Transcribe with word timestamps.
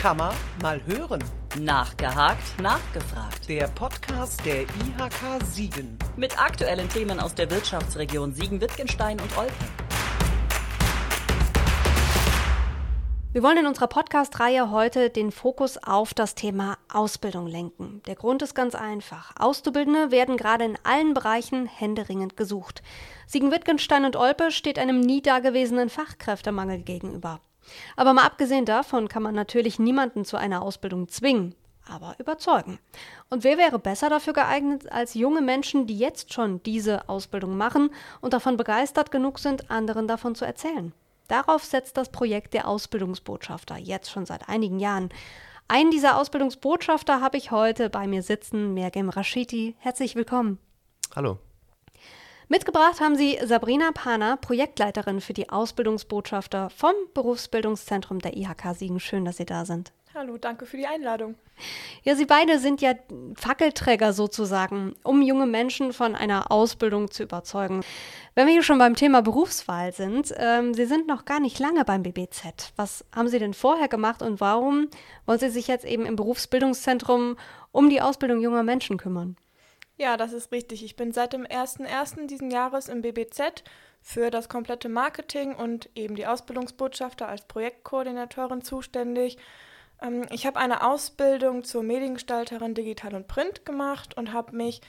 Kammer 0.00 0.32
mal 0.62 0.80
hören. 0.86 1.22
Nachgehakt, 1.58 2.58
nachgefragt. 2.58 3.46
Der 3.46 3.68
Podcast 3.68 4.42
der 4.46 4.62
IHK 4.62 5.44
Siegen. 5.44 5.98
Mit 6.16 6.42
aktuellen 6.42 6.88
Themen 6.88 7.20
aus 7.20 7.34
der 7.34 7.50
Wirtschaftsregion 7.50 8.32
Siegen-Wittgenstein 8.32 9.20
und 9.20 9.36
Olpe. 9.36 9.52
Wir 13.34 13.42
wollen 13.42 13.58
in 13.58 13.66
unserer 13.66 13.88
Podcast-Reihe 13.88 14.70
heute 14.70 15.10
den 15.10 15.30
Fokus 15.32 15.76
auf 15.76 16.14
das 16.14 16.34
Thema 16.34 16.78
Ausbildung 16.90 17.46
lenken. 17.46 18.00
Der 18.06 18.14
Grund 18.14 18.40
ist 18.40 18.54
ganz 18.54 18.74
einfach. 18.74 19.34
Auszubildende 19.38 20.10
werden 20.10 20.38
gerade 20.38 20.64
in 20.64 20.78
allen 20.82 21.12
Bereichen 21.12 21.66
händeringend 21.66 22.38
gesucht. 22.38 22.82
Siegen-Wittgenstein 23.26 24.06
und 24.06 24.16
Olpe 24.16 24.50
steht 24.50 24.78
einem 24.78 25.00
nie 25.00 25.20
dagewesenen 25.20 25.90
Fachkräftemangel 25.90 26.78
gegenüber. 26.78 27.42
Aber 27.96 28.12
mal 28.12 28.24
abgesehen 28.24 28.64
davon 28.64 29.08
kann 29.08 29.22
man 29.22 29.34
natürlich 29.34 29.78
niemanden 29.78 30.24
zu 30.24 30.36
einer 30.36 30.62
Ausbildung 30.62 31.08
zwingen, 31.08 31.54
aber 31.88 32.14
überzeugen. 32.18 32.78
Und 33.28 33.44
wer 33.44 33.58
wäre 33.58 33.78
besser 33.78 34.08
dafür 34.08 34.32
geeignet 34.32 34.90
als 34.90 35.14
junge 35.14 35.40
Menschen, 35.40 35.86
die 35.86 35.98
jetzt 35.98 36.32
schon 36.32 36.62
diese 36.62 37.08
Ausbildung 37.08 37.56
machen 37.56 37.90
und 38.20 38.32
davon 38.32 38.56
begeistert 38.56 39.10
genug 39.10 39.38
sind, 39.38 39.70
anderen 39.70 40.08
davon 40.08 40.34
zu 40.34 40.44
erzählen? 40.44 40.92
Darauf 41.28 41.64
setzt 41.64 41.96
das 41.96 42.10
Projekt 42.10 42.54
der 42.54 42.66
Ausbildungsbotschafter 42.66 43.76
jetzt 43.76 44.10
schon 44.10 44.26
seit 44.26 44.48
einigen 44.48 44.80
Jahren. 44.80 45.10
Einen 45.68 45.92
dieser 45.92 46.18
Ausbildungsbotschafter 46.18 47.20
habe 47.20 47.36
ich 47.36 47.52
heute 47.52 47.88
bei 47.90 48.08
mir 48.08 48.22
sitzen, 48.22 48.74
Mergem 48.74 49.08
Rashidi. 49.08 49.76
Herzlich 49.78 50.16
willkommen. 50.16 50.58
Hallo. 51.14 51.38
Mitgebracht 52.52 53.00
haben 53.00 53.14
Sie 53.14 53.38
Sabrina 53.44 53.92
Pana, 53.94 54.34
Projektleiterin 54.34 55.20
für 55.20 55.32
die 55.32 55.50
Ausbildungsbotschafter 55.50 56.68
vom 56.70 56.94
Berufsbildungszentrum 57.14 58.18
der 58.18 58.36
IHK 58.36 58.74
Siegen. 58.74 58.98
Schön, 58.98 59.24
dass 59.24 59.36
Sie 59.36 59.44
da 59.44 59.64
sind. 59.64 59.92
Hallo, 60.14 60.36
danke 60.36 60.66
für 60.66 60.76
die 60.76 60.88
Einladung. 60.88 61.36
Ja, 62.02 62.16
Sie 62.16 62.26
beide 62.26 62.58
sind 62.58 62.80
ja 62.80 62.94
Fackelträger 63.36 64.12
sozusagen, 64.12 64.96
um 65.04 65.22
junge 65.22 65.46
Menschen 65.46 65.92
von 65.92 66.16
einer 66.16 66.50
Ausbildung 66.50 67.12
zu 67.12 67.22
überzeugen. 67.22 67.84
Wenn 68.34 68.48
wir 68.48 68.54
hier 68.54 68.64
schon 68.64 68.78
beim 68.78 68.96
Thema 68.96 69.22
Berufswahl 69.22 69.92
sind, 69.92 70.34
ähm, 70.36 70.74
Sie 70.74 70.86
sind 70.86 71.06
noch 71.06 71.26
gar 71.26 71.38
nicht 71.38 71.60
lange 71.60 71.84
beim 71.84 72.02
BBZ. 72.02 72.72
Was 72.74 73.04
haben 73.14 73.28
Sie 73.28 73.38
denn 73.38 73.54
vorher 73.54 73.86
gemacht 73.86 74.22
und 74.22 74.40
warum 74.40 74.88
wollen 75.24 75.38
Sie 75.38 75.50
sich 75.50 75.68
jetzt 75.68 75.84
eben 75.84 76.04
im 76.04 76.16
Berufsbildungszentrum 76.16 77.36
um 77.70 77.88
die 77.88 78.02
Ausbildung 78.02 78.40
junger 78.40 78.64
Menschen 78.64 78.96
kümmern? 78.96 79.36
Ja, 80.00 80.16
das 80.16 80.32
ist 80.32 80.50
richtig. 80.50 80.82
Ich 80.82 80.96
bin 80.96 81.12
seit 81.12 81.34
dem 81.34 81.44
01.01. 81.44 82.26
diesen 82.26 82.50
Jahres 82.50 82.88
im 82.88 83.02
BBZ 83.02 83.62
für 84.00 84.30
das 84.30 84.48
komplette 84.48 84.88
Marketing 84.88 85.54
und 85.54 85.90
eben 85.94 86.14
die 86.14 86.26
Ausbildungsbotschafter 86.26 87.28
als 87.28 87.44
Projektkoordinatorin 87.44 88.62
zuständig. 88.62 89.36
Ähm, 90.00 90.26
ich 90.30 90.46
habe 90.46 90.58
eine 90.58 90.86
Ausbildung 90.86 91.64
zur 91.64 91.82
Mediengestalterin 91.82 92.72
Digital 92.72 93.14
und 93.14 93.28
Print 93.28 93.66
gemacht 93.66 94.16
und 94.16 94.32
habe 94.32 94.56
mich 94.56 94.80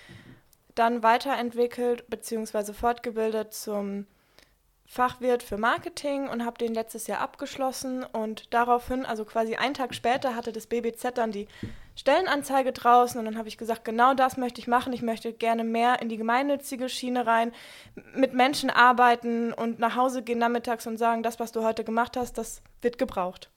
dann 0.75 1.03
weiterentwickelt 1.03 2.09
bzw. 2.09 2.71
fortgebildet 2.71 3.53
zum 3.53 4.07
Fachwirt 4.85 5.43
für 5.43 5.57
Marketing 5.57 6.29
und 6.29 6.45
habe 6.45 6.57
den 6.57 6.73
letztes 6.73 7.07
Jahr 7.07 7.19
abgeschlossen 7.19 8.05
und 8.05 8.53
daraufhin, 8.53 9.05
also 9.05 9.25
quasi 9.25 9.57
einen 9.57 9.73
Tag 9.73 9.93
später, 9.93 10.37
hatte 10.37 10.53
das 10.53 10.67
BBZ 10.67 11.17
dann 11.17 11.33
die 11.33 11.49
Stellenanzeige 12.01 12.71
draußen 12.71 13.19
und 13.19 13.25
dann 13.25 13.37
habe 13.37 13.47
ich 13.47 13.59
gesagt, 13.59 13.85
genau 13.85 14.15
das 14.15 14.35
möchte 14.35 14.59
ich 14.59 14.67
machen. 14.67 14.91
Ich 14.91 15.03
möchte 15.03 15.33
gerne 15.33 15.63
mehr 15.63 16.01
in 16.01 16.09
die 16.09 16.17
gemeinnützige 16.17 16.89
Schiene 16.89 17.27
rein, 17.27 17.51
mit 18.15 18.33
Menschen 18.33 18.71
arbeiten 18.71 19.53
und 19.53 19.77
nach 19.77 19.95
Hause 19.95 20.23
gehen 20.23 20.39
nachmittags 20.39 20.87
und 20.87 20.97
sagen, 20.97 21.21
das, 21.21 21.39
was 21.39 21.51
du 21.51 21.63
heute 21.63 21.83
gemacht 21.83 22.17
hast, 22.17 22.39
das 22.39 22.63
wird 22.81 22.97
gebraucht. 22.97 23.51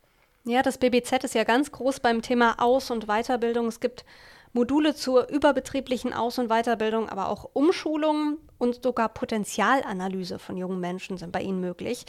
Ja, 0.45 0.61
das 0.61 0.77
BBZ 0.77 1.25
ist 1.25 1.35
ja 1.35 1.45
ganz 1.45 1.73
groß 1.73 2.01
beim 2.01 2.21
Thema 2.21 2.57
Aus- 2.59 2.91
und 2.91 3.07
Weiterbildung. 3.07 3.67
Es 3.67 3.81
gibt 3.81 4.05
Module 4.53 4.95
zur 4.95 5.31
überbetrieblichen 5.31 6.13
Aus- 6.13 6.39
und 6.39 6.49
Weiterbildung, 6.49 7.09
aber 7.09 7.31
auch 7.31 7.49
Umschulungen 7.55 8.37
und 8.59 8.83
sogar 8.83 9.09
Potenzialanalyse 9.09 10.39
von 10.39 10.59
jungen 10.59 10.81
Menschen 10.81 11.17
sind 11.17 11.33
bei 11.33 11.41
Ihnen 11.41 11.63
möglich. 11.63 12.05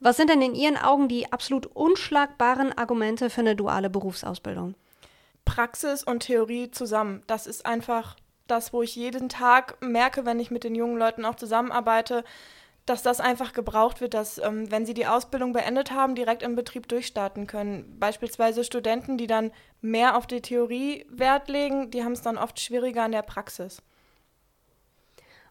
Was 0.00 0.16
sind 0.16 0.28
denn 0.28 0.42
in 0.42 0.56
Ihren 0.56 0.76
Augen 0.76 1.06
die 1.06 1.32
absolut 1.32 1.66
unschlagbaren 1.66 2.76
Argumente 2.76 3.30
für 3.30 3.42
eine 3.42 3.54
duale 3.54 3.90
Berufsausbildung? 3.90 4.74
Praxis 5.48 6.04
und 6.04 6.20
Theorie 6.20 6.70
zusammen. 6.70 7.22
Das 7.26 7.46
ist 7.46 7.66
einfach 7.66 8.16
das, 8.46 8.72
wo 8.72 8.82
ich 8.82 8.96
jeden 8.96 9.28
Tag 9.28 9.80
merke, 9.80 10.24
wenn 10.24 10.40
ich 10.40 10.50
mit 10.50 10.64
den 10.64 10.74
jungen 10.74 10.98
Leuten 10.98 11.24
auch 11.24 11.34
zusammenarbeite, 11.34 12.24
dass 12.86 13.02
das 13.02 13.20
einfach 13.20 13.52
gebraucht 13.52 14.00
wird, 14.00 14.14
dass, 14.14 14.38
ähm, 14.38 14.70
wenn 14.70 14.86
sie 14.86 14.94
die 14.94 15.06
Ausbildung 15.06 15.52
beendet 15.52 15.90
haben, 15.90 16.14
direkt 16.14 16.42
im 16.42 16.56
Betrieb 16.56 16.88
durchstarten 16.88 17.46
können. 17.46 17.98
Beispielsweise 17.98 18.64
Studenten, 18.64 19.18
die 19.18 19.26
dann 19.26 19.50
mehr 19.82 20.16
auf 20.16 20.26
die 20.26 20.40
Theorie 20.40 21.04
Wert 21.10 21.48
legen, 21.48 21.90
die 21.90 22.02
haben 22.02 22.12
es 22.12 22.22
dann 22.22 22.38
oft 22.38 22.58
schwieriger 22.60 23.04
in 23.04 23.12
der 23.12 23.22
Praxis. 23.22 23.82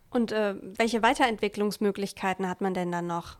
Und 0.10 0.32
äh, 0.32 0.56
welche 0.62 1.04
Weiterentwicklungsmöglichkeiten 1.04 2.50
hat 2.50 2.62
man 2.62 2.74
denn 2.74 2.92
dann 2.92 3.08
noch? 3.08 3.38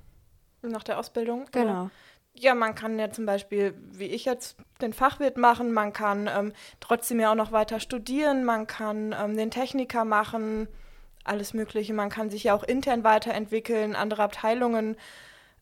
Nach 0.62 0.84
der 0.84 1.00
Ausbildung? 1.00 1.48
Genau. 1.52 1.70
Oder? 1.70 1.92
Ja, 2.40 2.54
man 2.54 2.76
kann 2.76 3.00
ja 3.00 3.10
zum 3.10 3.26
Beispiel, 3.26 3.74
wie 3.92 4.06
ich 4.06 4.26
jetzt, 4.26 4.58
den 4.82 4.94
Fachwirt 4.94 5.38
machen, 5.38 5.74
man 5.74 5.92
kann 5.92 6.30
ähm, 6.32 6.54
trotzdem 6.80 7.20
ja 7.20 7.32
auch 7.32 7.36
noch 7.36 7.52
weiter 7.52 7.80
studieren, 7.80 8.44
man 8.44 8.68
kann 8.68 9.16
ähm, 9.20 9.36
den 9.36 9.50
Techniker 9.50 10.06
machen, 10.06 10.68
alles 11.24 11.54
Mögliche. 11.54 11.94
Man 11.94 12.10
kann 12.10 12.30
sich 12.30 12.46
ja 12.46 12.54
auch 12.54 12.64
intern 12.64 13.04
weiterentwickeln, 13.04 13.96
andere 13.96 14.22
Abteilungen, 14.24 14.98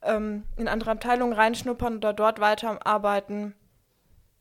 ähm, 0.01 0.43
in 0.57 0.67
andere 0.67 0.91
Abteilungen 0.91 1.33
reinschnuppern 1.33 1.97
oder 1.97 2.13
dort 2.13 2.39
weiterarbeiten, 2.39 3.55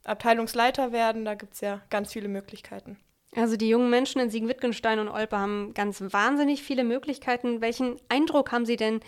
Abteilungsleiter 0.05 0.93
werden, 0.93 1.25
da 1.25 1.35
gibt 1.35 1.55
es 1.55 1.61
ja 1.61 1.81
ganz 1.89 2.13
viele 2.13 2.29
Möglichkeiten. 2.29 2.99
Also 3.37 3.57
die 3.57 3.69
jungen 3.69 3.91
Menschen 3.91 4.21
in 4.21 4.31
Siegen-Wittgenstein 4.31 4.99
und 4.99 5.09
Olpe 5.09 5.39
haben 5.39 5.75
ganz 5.75 6.01
wahnsinnig 6.01 6.63
viele 6.63 6.85
Möglichkeiten. 6.85 7.61
Welchen 7.61 7.97
Eindruck 8.09 8.53
haben 8.53 8.67
Sie 8.67 8.77
denn 8.77 9.01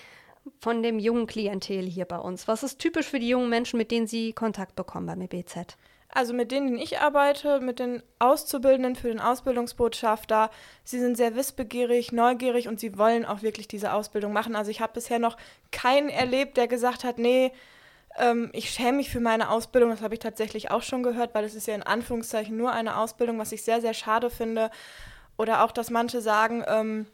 von 0.60 0.82
dem 0.82 0.98
jungen 0.98 1.26
Klientel 1.26 1.84
hier 1.84 2.04
bei 2.04 2.18
uns? 2.18 2.48
Was 2.48 2.62
ist 2.62 2.78
typisch 2.78 3.06
für 3.06 3.18
die 3.18 3.28
jungen 3.28 3.48
Menschen, 3.48 3.78
mit 3.78 3.90
denen 3.90 4.06
Sie 4.06 4.32
Kontakt 4.32 4.76
bekommen 4.76 5.06
beim 5.06 5.20
EBZ? 5.20 5.76
Also 6.08 6.32
mit 6.32 6.50
denen 6.50 6.78
ich 6.78 7.00
arbeite, 7.00 7.60
mit 7.60 7.78
den 7.78 8.02
Auszubildenden 8.18 8.96
für 8.96 9.08
den 9.08 9.20
Ausbildungsbotschafter, 9.20 10.50
sie 10.82 10.98
sind 10.98 11.16
sehr 11.16 11.34
wissbegierig, 11.34 12.12
neugierig 12.12 12.68
und 12.68 12.80
sie 12.80 12.96
wollen 12.96 13.26
auch 13.26 13.42
wirklich 13.42 13.68
diese 13.68 13.92
Ausbildung 13.92 14.32
machen. 14.32 14.56
Also 14.56 14.70
ich 14.70 14.80
habe 14.80 14.94
bisher 14.94 15.18
noch 15.18 15.36
keinen 15.72 16.08
erlebt, 16.08 16.56
der 16.56 16.68
gesagt 16.68 17.04
hat, 17.04 17.18
nee, 17.18 17.52
ähm, 18.16 18.50
ich 18.52 18.70
schäme 18.70 18.98
mich 18.98 19.10
für 19.10 19.20
meine 19.20 19.50
Ausbildung. 19.50 19.90
Das 19.90 20.00
habe 20.00 20.14
ich 20.14 20.20
tatsächlich 20.20 20.70
auch 20.70 20.82
schon 20.82 21.02
gehört, 21.02 21.34
weil 21.34 21.44
es 21.44 21.54
ist 21.54 21.66
ja 21.66 21.74
in 21.74 21.82
Anführungszeichen 21.82 22.56
nur 22.56 22.72
eine 22.72 22.96
Ausbildung, 22.96 23.38
was 23.38 23.52
ich 23.52 23.62
sehr, 23.62 23.80
sehr 23.80 23.94
schade 23.94 24.30
finde. 24.30 24.70
Oder 25.36 25.64
auch, 25.64 25.72
dass 25.72 25.90
manche 25.90 26.20
sagen, 26.22 26.64
ähm, 26.66 27.06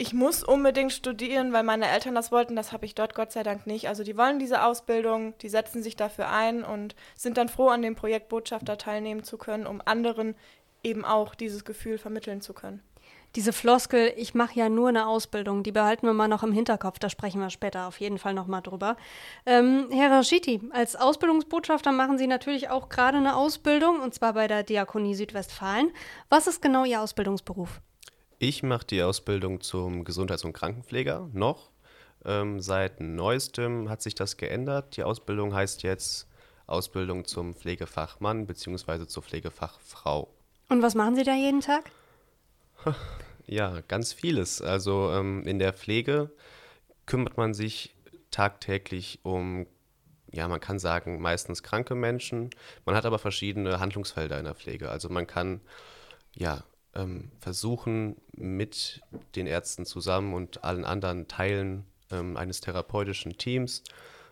ich 0.00 0.14
muss 0.14 0.42
unbedingt 0.42 0.92
studieren, 0.92 1.52
weil 1.52 1.62
meine 1.62 1.86
Eltern 1.86 2.14
das 2.14 2.32
wollten. 2.32 2.56
Das 2.56 2.72
habe 2.72 2.86
ich 2.86 2.94
dort 2.94 3.14
Gott 3.14 3.32
sei 3.32 3.42
Dank 3.42 3.66
nicht. 3.66 3.86
Also 3.86 4.02
die 4.02 4.16
wollen 4.16 4.38
diese 4.38 4.64
Ausbildung, 4.64 5.34
die 5.42 5.50
setzen 5.50 5.82
sich 5.82 5.94
dafür 5.94 6.30
ein 6.30 6.64
und 6.64 6.96
sind 7.14 7.36
dann 7.36 7.50
froh, 7.50 7.68
an 7.68 7.82
dem 7.82 7.96
Projekt 7.96 8.30
Botschafter 8.30 8.78
teilnehmen 8.78 9.24
zu 9.24 9.36
können, 9.36 9.66
um 9.66 9.82
anderen 9.84 10.36
eben 10.82 11.04
auch 11.04 11.34
dieses 11.34 11.66
Gefühl 11.66 11.98
vermitteln 11.98 12.40
zu 12.40 12.54
können. 12.54 12.82
Diese 13.36 13.52
Floskel, 13.52 14.14
ich 14.16 14.32
mache 14.32 14.58
ja 14.58 14.70
nur 14.70 14.88
eine 14.88 15.06
Ausbildung, 15.06 15.62
die 15.62 15.70
behalten 15.70 16.06
wir 16.06 16.14
mal 16.14 16.28
noch 16.28 16.42
im 16.42 16.52
Hinterkopf, 16.52 16.98
da 16.98 17.10
sprechen 17.10 17.40
wir 17.40 17.50
später 17.50 17.86
auf 17.86 18.00
jeden 18.00 18.18
Fall 18.18 18.32
nochmal 18.32 18.62
drüber. 18.62 18.96
Ähm, 19.44 19.88
Herr 19.90 20.10
Raschiti, 20.10 20.62
als 20.72 20.96
Ausbildungsbotschafter 20.96 21.92
machen 21.92 22.16
Sie 22.16 22.26
natürlich 22.26 22.70
auch 22.70 22.88
gerade 22.88 23.18
eine 23.18 23.36
Ausbildung, 23.36 24.00
und 24.00 24.14
zwar 24.14 24.32
bei 24.32 24.48
der 24.48 24.62
Diakonie 24.62 25.14
Südwestfalen. 25.14 25.92
Was 26.30 26.46
ist 26.46 26.62
genau 26.62 26.84
Ihr 26.84 27.02
Ausbildungsberuf? 27.02 27.80
Ich 28.42 28.62
mache 28.62 28.86
die 28.86 29.02
Ausbildung 29.02 29.60
zum 29.60 30.02
Gesundheits- 30.02 30.46
und 30.46 30.54
Krankenpfleger 30.54 31.28
noch. 31.34 31.70
Ähm, 32.24 32.58
seit 32.58 32.98
neuestem 32.98 33.90
hat 33.90 34.00
sich 34.00 34.14
das 34.14 34.38
geändert. 34.38 34.96
Die 34.96 35.02
Ausbildung 35.02 35.52
heißt 35.52 35.82
jetzt 35.82 36.26
Ausbildung 36.66 37.26
zum 37.26 37.52
Pflegefachmann 37.54 38.46
bzw. 38.46 39.06
zur 39.06 39.24
Pflegefachfrau. 39.24 40.34
Und 40.70 40.80
was 40.80 40.94
machen 40.94 41.16
Sie 41.16 41.22
da 41.22 41.34
jeden 41.34 41.60
Tag? 41.60 41.90
Ja, 43.46 43.80
ganz 43.88 44.12
vieles. 44.12 44.62
Also 44.62 45.10
ähm, 45.10 45.42
in 45.44 45.58
der 45.58 45.72
Pflege 45.72 46.30
kümmert 47.06 47.36
man 47.36 47.52
sich 47.52 47.96
tagtäglich 48.30 49.18
um, 49.24 49.66
ja, 50.30 50.46
man 50.46 50.60
kann 50.60 50.78
sagen, 50.78 51.20
meistens 51.20 51.64
kranke 51.64 51.96
Menschen. 51.96 52.50
Man 52.84 52.94
hat 52.94 53.06
aber 53.06 53.18
verschiedene 53.18 53.80
Handlungsfelder 53.80 54.38
in 54.38 54.44
der 54.44 54.54
Pflege. 54.54 54.88
Also 54.88 55.08
man 55.08 55.26
kann 55.26 55.62
ja 56.32 56.62
ähm, 56.94 57.30
versuchen, 57.38 58.16
mit 58.32 59.00
den 59.36 59.46
Ärzten 59.46 59.84
zusammen 59.86 60.34
und 60.34 60.64
allen 60.64 60.84
anderen 60.84 61.28
Teilen 61.28 61.84
ähm, 62.10 62.36
eines 62.36 62.60
therapeutischen 62.60 63.36
Teams 63.38 63.82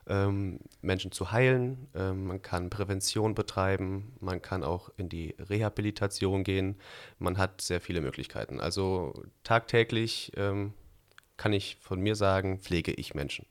ähm, 0.08 0.60
Menschen 0.80 1.12
zu 1.12 1.30
heilen. 1.32 1.88
Ähm, 1.94 2.26
man 2.26 2.42
kann 2.42 2.70
Prävention 2.70 3.34
betreiben, 3.34 4.14
man 4.20 4.42
kann 4.42 4.64
auch 4.64 4.90
in 4.96 5.08
die 5.08 5.36
Rehabilitation 5.38 6.44
gehen. 6.44 6.76
Man 7.18 7.38
hat 7.38 7.60
sehr 7.60 7.80
viele 7.80 8.00
Möglichkeiten. 8.00 8.60
Also 8.60 9.22
tagtäglich 9.44 10.32
ähm, 10.36 10.72
kann 11.36 11.52
ich 11.52 11.76
von 11.80 12.00
mir 12.00 12.16
sagen, 12.16 12.58
pflege 12.58 12.92
ich 12.92 13.14
Menschen. 13.14 13.46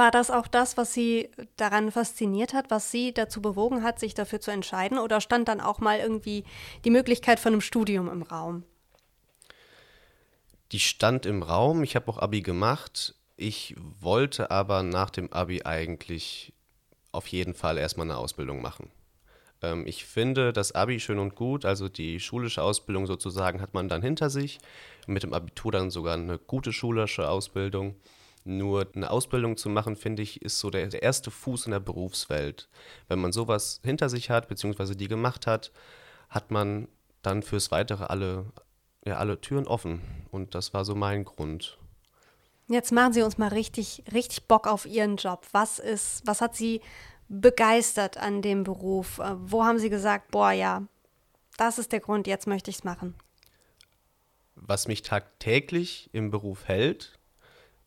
War 0.00 0.10
das 0.10 0.30
auch 0.30 0.46
das, 0.46 0.78
was 0.78 0.94
Sie 0.94 1.28
daran 1.58 1.92
fasziniert 1.92 2.54
hat, 2.54 2.70
was 2.70 2.90
Sie 2.90 3.12
dazu 3.12 3.42
bewogen 3.42 3.82
hat, 3.82 4.00
sich 4.00 4.14
dafür 4.14 4.40
zu 4.40 4.50
entscheiden? 4.50 4.96
Oder 4.98 5.20
stand 5.20 5.46
dann 5.46 5.60
auch 5.60 5.78
mal 5.78 5.98
irgendwie 5.98 6.44
die 6.86 6.90
Möglichkeit 6.90 7.38
von 7.38 7.52
einem 7.52 7.60
Studium 7.60 8.08
im 8.08 8.22
Raum? 8.22 8.62
Die 10.72 10.80
stand 10.80 11.26
im 11.26 11.42
Raum. 11.42 11.82
Ich 11.82 11.96
habe 11.96 12.08
auch 12.08 12.16
Abi 12.16 12.40
gemacht. 12.40 13.14
Ich 13.36 13.76
wollte 14.00 14.50
aber 14.50 14.82
nach 14.82 15.10
dem 15.10 15.30
Abi 15.34 15.64
eigentlich 15.66 16.54
auf 17.12 17.26
jeden 17.26 17.52
Fall 17.52 17.76
erstmal 17.76 18.06
eine 18.06 18.16
Ausbildung 18.16 18.62
machen. 18.62 18.90
Ähm, 19.60 19.86
ich 19.86 20.06
finde 20.06 20.54
das 20.54 20.72
Abi 20.72 20.98
schön 20.98 21.18
und 21.18 21.34
gut, 21.34 21.66
also 21.66 21.90
die 21.90 22.20
schulische 22.20 22.62
Ausbildung 22.62 23.06
sozusagen 23.06 23.60
hat 23.60 23.74
man 23.74 23.90
dann 23.90 24.00
hinter 24.00 24.30
sich. 24.30 24.60
Mit 25.06 25.24
dem 25.24 25.34
Abitur 25.34 25.72
dann 25.72 25.90
sogar 25.90 26.14
eine 26.14 26.38
gute 26.38 26.72
schulische 26.72 27.28
Ausbildung. 27.28 27.96
Nur 28.44 28.88
eine 28.94 29.10
Ausbildung 29.10 29.56
zu 29.56 29.68
machen, 29.68 29.96
finde 29.96 30.22
ich, 30.22 30.42
ist 30.42 30.58
so 30.58 30.70
der, 30.70 31.02
erste 31.02 31.30
Fuß 31.30 31.66
in 31.66 31.72
der 31.72 31.80
Berufswelt. 31.80 32.68
Wenn 33.08 33.20
man 33.20 33.32
sowas 33.32 33.80
hinter 33.84 34.08
sich 34.08 34.30
hat, 34.30 34.48
beziehungsweise 34.48 34.96
die 34.96 35.08
gemacht 35.08 35.46
hat, 35.46 35.72
hat 36.28 36.50
man 36.50 36.88
dann 37.22 37.42
fürs 37.42 37.70
Weitere 37.70 38.04
alle, 38.04 38.46
ja, 39.04 39.18
alle 39.18 39.40
Türen 39.40 39.66
offen. 39.66 40.00
Und 40.30 40.54
das 40.54 40.72
war 40.72 40.84
so 40.84 40.94
mein 40.94 41.24
Grund. 41.24 41.78
Jetzt 42.68 42.92
machen 42.92 43.12
Sie 43.12 43.22
uns 43.22 43.36
mal 43.36 43.48
richtig, 43.48 44.04
richtig 44.12 44.46
Bock 44.46 44.66
auf 44.66 44.86
Ihren 44.86 45.16
Job. 45.16 45.46
Was 45.52 45.78
ist, 45.78 46.22
was 46.24 46.40
hat 46.40 46.54
Sie 46.56 46.80
begeistert 47.28 48.16
an 48.16 48.42
dem 48.42 48.64
Beruf? 48.64 49.18
Äh, 49.18 49.34
wo 49.38 49.64
haben 49.64 49.78
Sie 49.78 49.90
gesagt, 49.90 50.30
boah, 50.30 50.52
ja, 50.52 50.86
das 51.56 51.78
ist 51.78 51.92
der 51.92 52.00
Grund, 52.00 52.26
jetzt 52.26 52.46
möchte 52.46 52.70
ich 52.70 52.78
es 52.78 52.84
machen? 52.84 53.14
Was 54.54 54.88
mich 54.88 55.02
tagtäglich 55.02 56.10
im 56.12 56.30
Beruf 56.30 56.68
hält, 56.68 57.18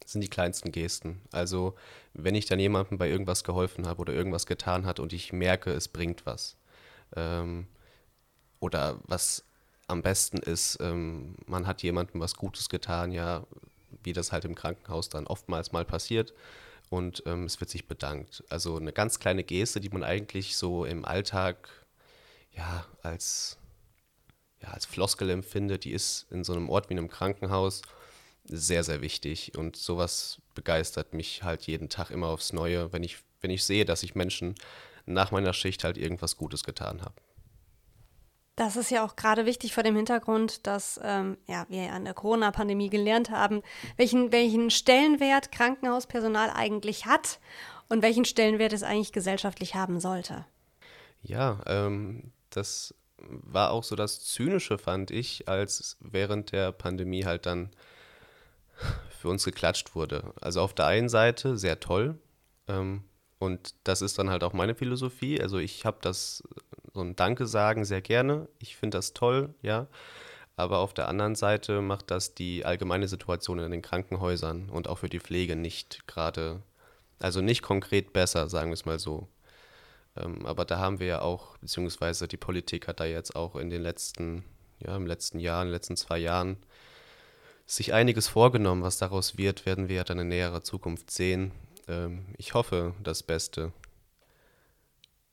sind 0.06 0.22
die 0.22 0.30
kleinsten 0.30 0.72
Gesten. 0.72 1.22
Also 1.32 1.76
wenn 2.14 2.36
ich 2.36 2.46
dann 2.46 2.60
jemandem 2.60 2.98
bei 2.98 3.10
irgendwas 3.10 3.44
geholfen 3.44 3.88
habe 3.88 4.02
oder 4.02 4.14
irgendwas 4.14 4.46
getan 4.46 4.86
hat 4.86 5.00
und 5.00 5.14
ich 5.14 5.34
merke, 5.34 5.72
es 5.72 5.88
bringt 5.88 6.26
was. 6.26 6.58
Ähm, 7.16 7.68
oder 8.60 9.00
was 9.06 9.44
am 9.88 10.02
besten 10.02 10.38
ist, 10.38 10.78
ähm, 10.82 11.36
man 11.46 11.68
hat 11.68 11.84
jemandem 11.84 12.22
was 12.22 12.36
Gutes 12.36 12.70
getan, 12.70 13.12
ja, 13.12 13.46
wie 14.04 14.14
das 14.14 14.32
halt 14.32 14.46
im 14.46 14.56
Krankenhaus 14.56 15.10
dann 15.10 15.28
oftmals 15.28 15.72
mal 15.72 15.86
passiert. 15.86 16.34
Und 16.90 17.24
ähm, 17.26 17.46
es 17.46 17.60
wird 17.60 17.70
sich 17.70 17.88
bedankt. 17.88 18.44
Also 18.50 18.78
eine 18.78 18.94
ganz 18.94 19.20
kleine 19.20 19.44
Geste, 19.44 19.82
die 19.82 19.90
man 19.90 20.04
eigentlich 20.04 20.56
so 20.56 20.86
im 20.86 21.06
Alltag 21.06 21.70
ja 22.52 22.86
als, 23.02 23.58
ja, 24.62 24.70
als 24.70 24.86
Floskel 24.86 25.30
empfindet, 25.30 25.86
die 25.86 25.92
ist 25.92 26.28
in 26.30 26.44
so 26.44 26.54
einem 26.54 26.70
Ort 26.70 26.90
wie 26.90 26.94
einem 26.94 27.10
Krankenhaus 27.10 27.82
sehr, 28.46 28.84
sehr 28.84 29.02
wichtig. 29.02 29.58
Und 29.58 29.76
sowas 29.76 30.42
begeistert 30.54 31.14
mich 31.14 31.44
halt 31.44 31.64
jeden 31.64 31.90
Tag 31.90 32.12
immer 32.12 32.28
aufs 32.28 32.54
Neue, 32.54 32.92
wenn 32.94 33.04
ich, 33.04 33.18
wenn 33.42 33.52
ich 33.52 33.64
sehe, 33.64 33.86
dass 33.86 34.04
ich 34.04 34.16
Menschen 34.16 34.56
nach 35.06 35.32
meiner 35.32 35.54
Schicht 35.54 35.84
halt 35.84 35.98
irgendwas 35.98 36.38
Gutes 36.38 36.64
getan 36.64 37.02
habe. 37.02 37.16
Das 38.56 38.76
ist 38.76 38.92
ja 38.92 39.04
auch 39.04 39.16
gerade 39.16 39.46
wichtig 39.48 39.74
vor 39.74 39.82
dem 39.82 39.96
Hintergrund, 39.96 40.68
dass 40.68 41.00
ähm, 41.04 41.38
ja, 41.48 41.66
wir 41.70 41.92
an 41.92 42.06
der 42.06 42.14
Corona-Pandemie 42.14 42.90
gelernt 42.90 43.32
haben, 43.32 43.64
welchen, 43.98 44.32
welchen 44.32 44.70
Stellenwert 44.70 45.52
Krankenhauspersonal 45.52 46.52
eigentlich 46.52 47.08
hat 47.08 47.40
und 47.90 48.04
welchen 48.04 48.26
Stellenwert 48.26 48.74
es 48.74 48.84
eigentlich 48.84 49.12
gesellschaftlich 49.12 49.74
haben 49.74 50.00
sollte. 50.00 50.46
Ja, 51.24 51.62
ähm, 51.66 52.32
das 52.52 52.94
war 53.18 53.72
auch 53.72 53.84
so 53.84 53.96
das 53.96 54.24
Zynische, 54.24 54.78
fand 54.78 55.10
ich, 55.10 55.48
als 55.50 55.98
während 56.00 56.52
der 56.52 56.72
Pandemie 56.72 57.26
halt 57.26 57.48
dann 57.48 57.72
für 59.10 59.30
uns 59.30 59.46
geklatscht 59.46 59.96
wurde. 59.96 60.34
Also 60.42 60.62
auf 60.62 60.74
der 60.74 60.88
einen 60.88 61.10
Seite 61.10 61.58
sehr 61.58 61.80
toll. 61.80 62.18
Ähm, 62.68 63.04
und 63.40 63.76
das 63.84 64.02
ist 64.02 64.18
dann 64.20 64.30
halt 64.30 64.44
auch 64.44 64.54
meine 64.54 64.76
Philosophie. 64.76 65.42
Also 65.42 65.58
ich 65.58 65.86
habe 65.86 65.98
das 66.02 66.44
so 66.94 67.02
ein 67.02 67.16
Danke 67.16 67.46
sagen 67.46 67.86
sehr 67.86 68.02
gerne. 68.02 68.48
Ich 68.60 68.76
finde 68.78 68.98
das 68.98 69.14
toll, 69.14 69.54
ja. 69.62 69.88
Aber 70.56 70.80
auf 70.80 70.94
der 70.94 71.08
anderen 71.08 71.36
Seite 71.36 71.82
macht 71.82 72.12
das 72.12 72.36
die 72.36 72.64
allgemeine 72.64 73.08
Situation 73.08 73.60
in 73.60 73.72
den 73.72 73.82
Krankenhäusern 73.82 74.70
und 74.70 74.88
auch 74.88 75.00
für 75.00 75.10
die 75.10 75.20
Pflege 75.20 75.56
nicht 75.56 76.08
gerade, 76.08 76.62
also 77.20 77.42
nicht 77.42 77.64
konkret 77.64 78.14
besser, 78.14 78.50
sagen 78.50 78.70
wir 78.70 78.76
es 78.76 78.86
mal 78.86 79.00
so. 79.00 79.28
Ähm, 80.16 80.46
aber 80.46 80.66
da 80.66 80.78
haben 80.78 81.00
wir 81.00 81.08
ja 81.08 81.22
auch, 81.22 81.58
beziehungsweise 81.58 82.28
die 82.28 82.38
Politik 82.38 82.88
hat 82.88 83.00
da 83.00 83.06
jetzt 83.06 83.36
auch 83.36 83.56
in 83.56 83.70
den 83.70 83.82
letzten, 83.82 84.44
ja, 84.80 84.96
im 84.96 85.08
letzten 85.08 85.40
Jahr, 85.40 85.64
in 85.64 85.70
den 85.70 85.74
letzten 85.74 85.98
zwei 85.98 86.20
Jahren 86.20 86.58
sich 87.76 87.94
einiges 87.94 88.28
vorgenommen. 88.28 88.84
Was 88.84 88.98
daraus 88.98 89.38
wird, 89.38 89.66
werden 89.66 89.90
wir 89.90 89.98
ja 89.98 90.04
dann 90.04 90.20
in 90.20 90.28
näherer 90.28 90.64
Zukunft 90.64 91.12
sehen. 91.12 91.52
Ähm, 91.88 92.26
ich 92.38 92.54
hoffe 92.54 92.94
das 93.04 93.24
Beste. 93.24 93.72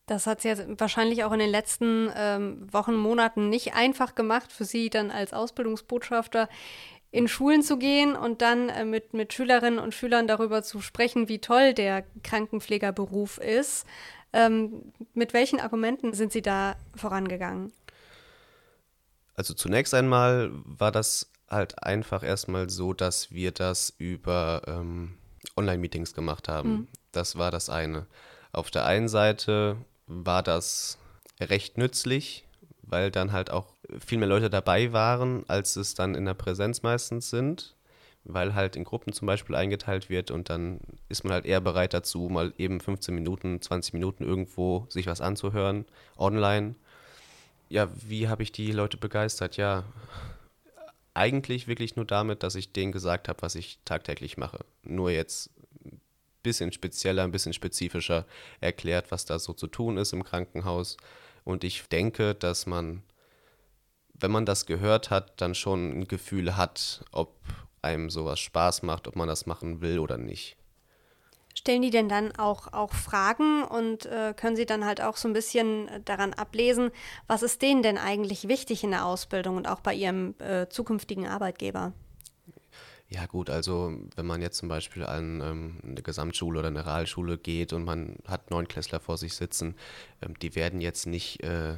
Das 0.06 0.26
hat 0.26 0.38
es 0.38 0.44
ja 0.44 0.56
wahrscheinlich 0.78 1.22
auch 1.22 1.32
in 1.32 1.38
den 1.38 1.50
letzten 1.50 2.10
ähm, 2.16 2.66
Wochen, 2.72 2.96
Monaten 2.96 3.48
nicht 3.48 3.74
einfach 3.74 4.16
gemacht, 4.16 4.52
für 4.52 4.64
Sie 4.64 4.90
dann 4.90 5.10
als 5.10 5.32
Ausbildungsbotschafter 5.32 6.48
in 7.12 7.28
Schulen 7.28 7.62
zu 7.62 7.76
gehen 7.76 8.16
und 8.16 8.42
dann 8.42 8.68
äh, 8.68 8.84
mit, 8.84 9.14
mit 9.14 9.32
Schülerinnen 9.32 9.78
und 9.78 9.94
Schülern 9.94 10.26
darüber 10.26 10.62
zu 10.62 10.80
sprechen, 10.80 11.28
wie 11.28 11.38
toll 11.38 11.74
der 11.74 12.04
Krankenpflegerberuf 12.24 13.38
ist. 13.38 13.86
Ähm, 14.32 14.92
mit 15.14 15.32
welchen 15.32 15.60
Argumenten 15.60 16.12
sind 16.12 16.32
Sie 16.32 16.42
da 16.42 16.76
vorangegangen? 16.96 17.72
Also 19.34 19.54
zunächst 19.54 19.94
einmal 19.94 20.50
war 20.52 20.92
das 20.92 21.30
halt 21.50 21.82
einfach 21.82 22.22
erstmal 22.22 22.70
so, 22.70 22.92
dass 22.92 23.32
wir 23.32 23.50
das 23.52 23.92
über 23.98 24.62
ähm, 24.66 25.14
Online-Meetings 25.56 26.14
gemacht 26.14 26.48
haben. 26.48 26.70
Mhm. 26.70 26.88
Das 27.12 27.36
war 27.36 27.50
das 27.50 27.68
eine. 27.68 28.06
Auf 28.52 28.70
der 28.70 28.86
einen 28.86 29.08
Seite 29.08 29.76
war 30.06 30.42
das 30.42 30.98
recht 31.40 31.78
nützlich, 31.78 32.44
weil 32.82 33.10
dann 33.10 33.32
halt 33.32 33.50
auch 33.50 33.74
viel 33.98 34.18
mehr 34.18 34.28
Leute 34.28 34.50
dabei 34.50 34.92
waren, 34.92 35.44
als 35.48 35.76
es 35.76 35.94
dann 35.94 36.14
in 36.14 36.24
der 36.24 36.34
Präsenz 36.34 36.82
meistens 36.82 37.30
sind, 37.30 37.74
weil 38.24 38.54
halt 38.54 38.76
in 38.76 38.84
Gruppen 38.84 39.12
zum 39.12 39.26
Beispiel 39.26 39.56
eingeteilt 39.56 40.10
wird 40.10 40.30
und 40.30 40.50
dann 40.50 40.80
ist 41.08 41.24
man 41.24 41.32
halt 41.32 41.46
eher 41.46 41.60
bereit 41.60 41.94
dazu, 41.94 42.28
mal 42.28 42.52
eben 42.58 42.80
15 42.80 43.14
Minuten, 43.14 43.60
20 43.60 43.94
Minuten 43.94 44.24
irgendwo 44.24 44.86
sich 44.88 45.06
was 45.06 45.20
anzuhören, 45.20 45.86
online. 46.16 46.74
Ja, 47.68 47.88
wie 48.06 48.28
habe 48.28 48.42
ich 48.42 48.52
die 48.52 48.72
Leute 48.72 48.96
begeistert? 48.96 49.56
Ja, 49.56 49.84
eigentlich 51.14 51.68
wirklich 51.68 51.96
nur 51.96 52.04
damit, 52.04 52.42
dass 52.42 52.54
ich 52.54 52.72
denen 52.72 52.92
gesagt 52.92 53.28
habe, 53.28 53.42
was 53.42 53.54
ich 53.54 53.78
tagtäglich 53.84 54.36
mache. 54.36 54.64
Nur 54.82 55.10
jetzt 55.10 55.50
ein 55.84 56.00
bisschen 56.42 56.72
spezieller, 56.72 57.24
ein 57.24 57.32
bisschen 57.32 57.52
spezifischer 57.52 58.26
erklärt, 58.60 59.10
was 59.10 59.24
da 59.24 59.38
so 59.38 59.52
zu 59.52 59.66
tun 59.66 59.96
ist 59.96 60.12
im 60.12 60.24
Krankenhaus. 60.24 60.96
Und 61.44 61.64
ich 61.64 61.82
denke, 61.88 62.34
dass 62.34 62.66
man, 62.66 63.02
wenn 64.14 64.30
man 64.30 64.46
das 64.46 64.66
gehört 64.66 65.10
hat, 65.10 65.40
dann 65.40 65.54
schon 65.54 66.00
ein 66.00 66.08
Gefühl 66.08 66.56
hat, 66.56 67.04
ob 67.12 67.34
einem 67.82 68.10
sowas 68.10 68.38
Spaß 68.40 68.82
macht, 68.82 69.08
ob 69.08 69.16
man 69.16 69.28
das 69.28 69.46
machen 69.46 69.80
will 69.80 69.98
oder 69.98 70.18
nicht. 70.18 70.56
Stellen 71.60 71.82
die 71.82 71.90
denn 71.90 72.08
dann 72.08 72.32
auch, 72.36 72.72
auch 72.72 72.94
Fragen 72.94 73.64
und 73.64 74.06
äh, 74.06 74.32
können 74.34 74.56
sie 74.56 74.64
dann 74.64 74.86
halt 74.86 75.02
auch 75.02 75.18
so 75.18 75.28
ein 75.28 75.34
bisschen 75.34 75.88
äh, 75.88 76.00
daran 76.02 76.32
ablesen, 76.32 76.90
was 77.26 77.42
ist 77.42 77.60
denen 77.60 77.82
denn 77.82 77.98
eigentlich 77.98 78.48
wichtig 78.48 78.82
in 78.82 78.92
der 78.92 79.04
Ausbildung 79.04 79.58
und 79.58 79.68
auch 79.68 79.80
bei 79.80 79.92
ihrem 79.92 80.34
äh, 80.38 80.70
zukünftigen 80.70 81.26
Arbeitgeber? 81.26 81.92
Ja 83.10 83.26
gut, 83.26 83.50
also 83.50 83.92
wenn 84.16 84.24
man 84.24 84.40
jetzt 84.40 84.56
zum 84.56 84.70
Beispiel 84.70 85.04
an 85.04 85.42
ähm, 85.42 85.80
eine 85.84 86.00
Gesamtschule 86.00 86.60
oder 86.60 86.68
eine 86.68 86.86
Realschule 86.86 87.36
geht 87.36 87.74
und 87.74 87.84
man 87.84 88.16
hat 88.26 88.50
neun 88.50 88.66
Klässler 88.66 88.98
vor 88.98 89.18
sich 89.18 89.34
sitzen, 89.34 89.76
ähm, 90.22 90.38
die 90.38 90.54
werden 90.54 90.80
jetzt 90.80 91.06
nicht 91.06 91.42
äh, 91.42 91.74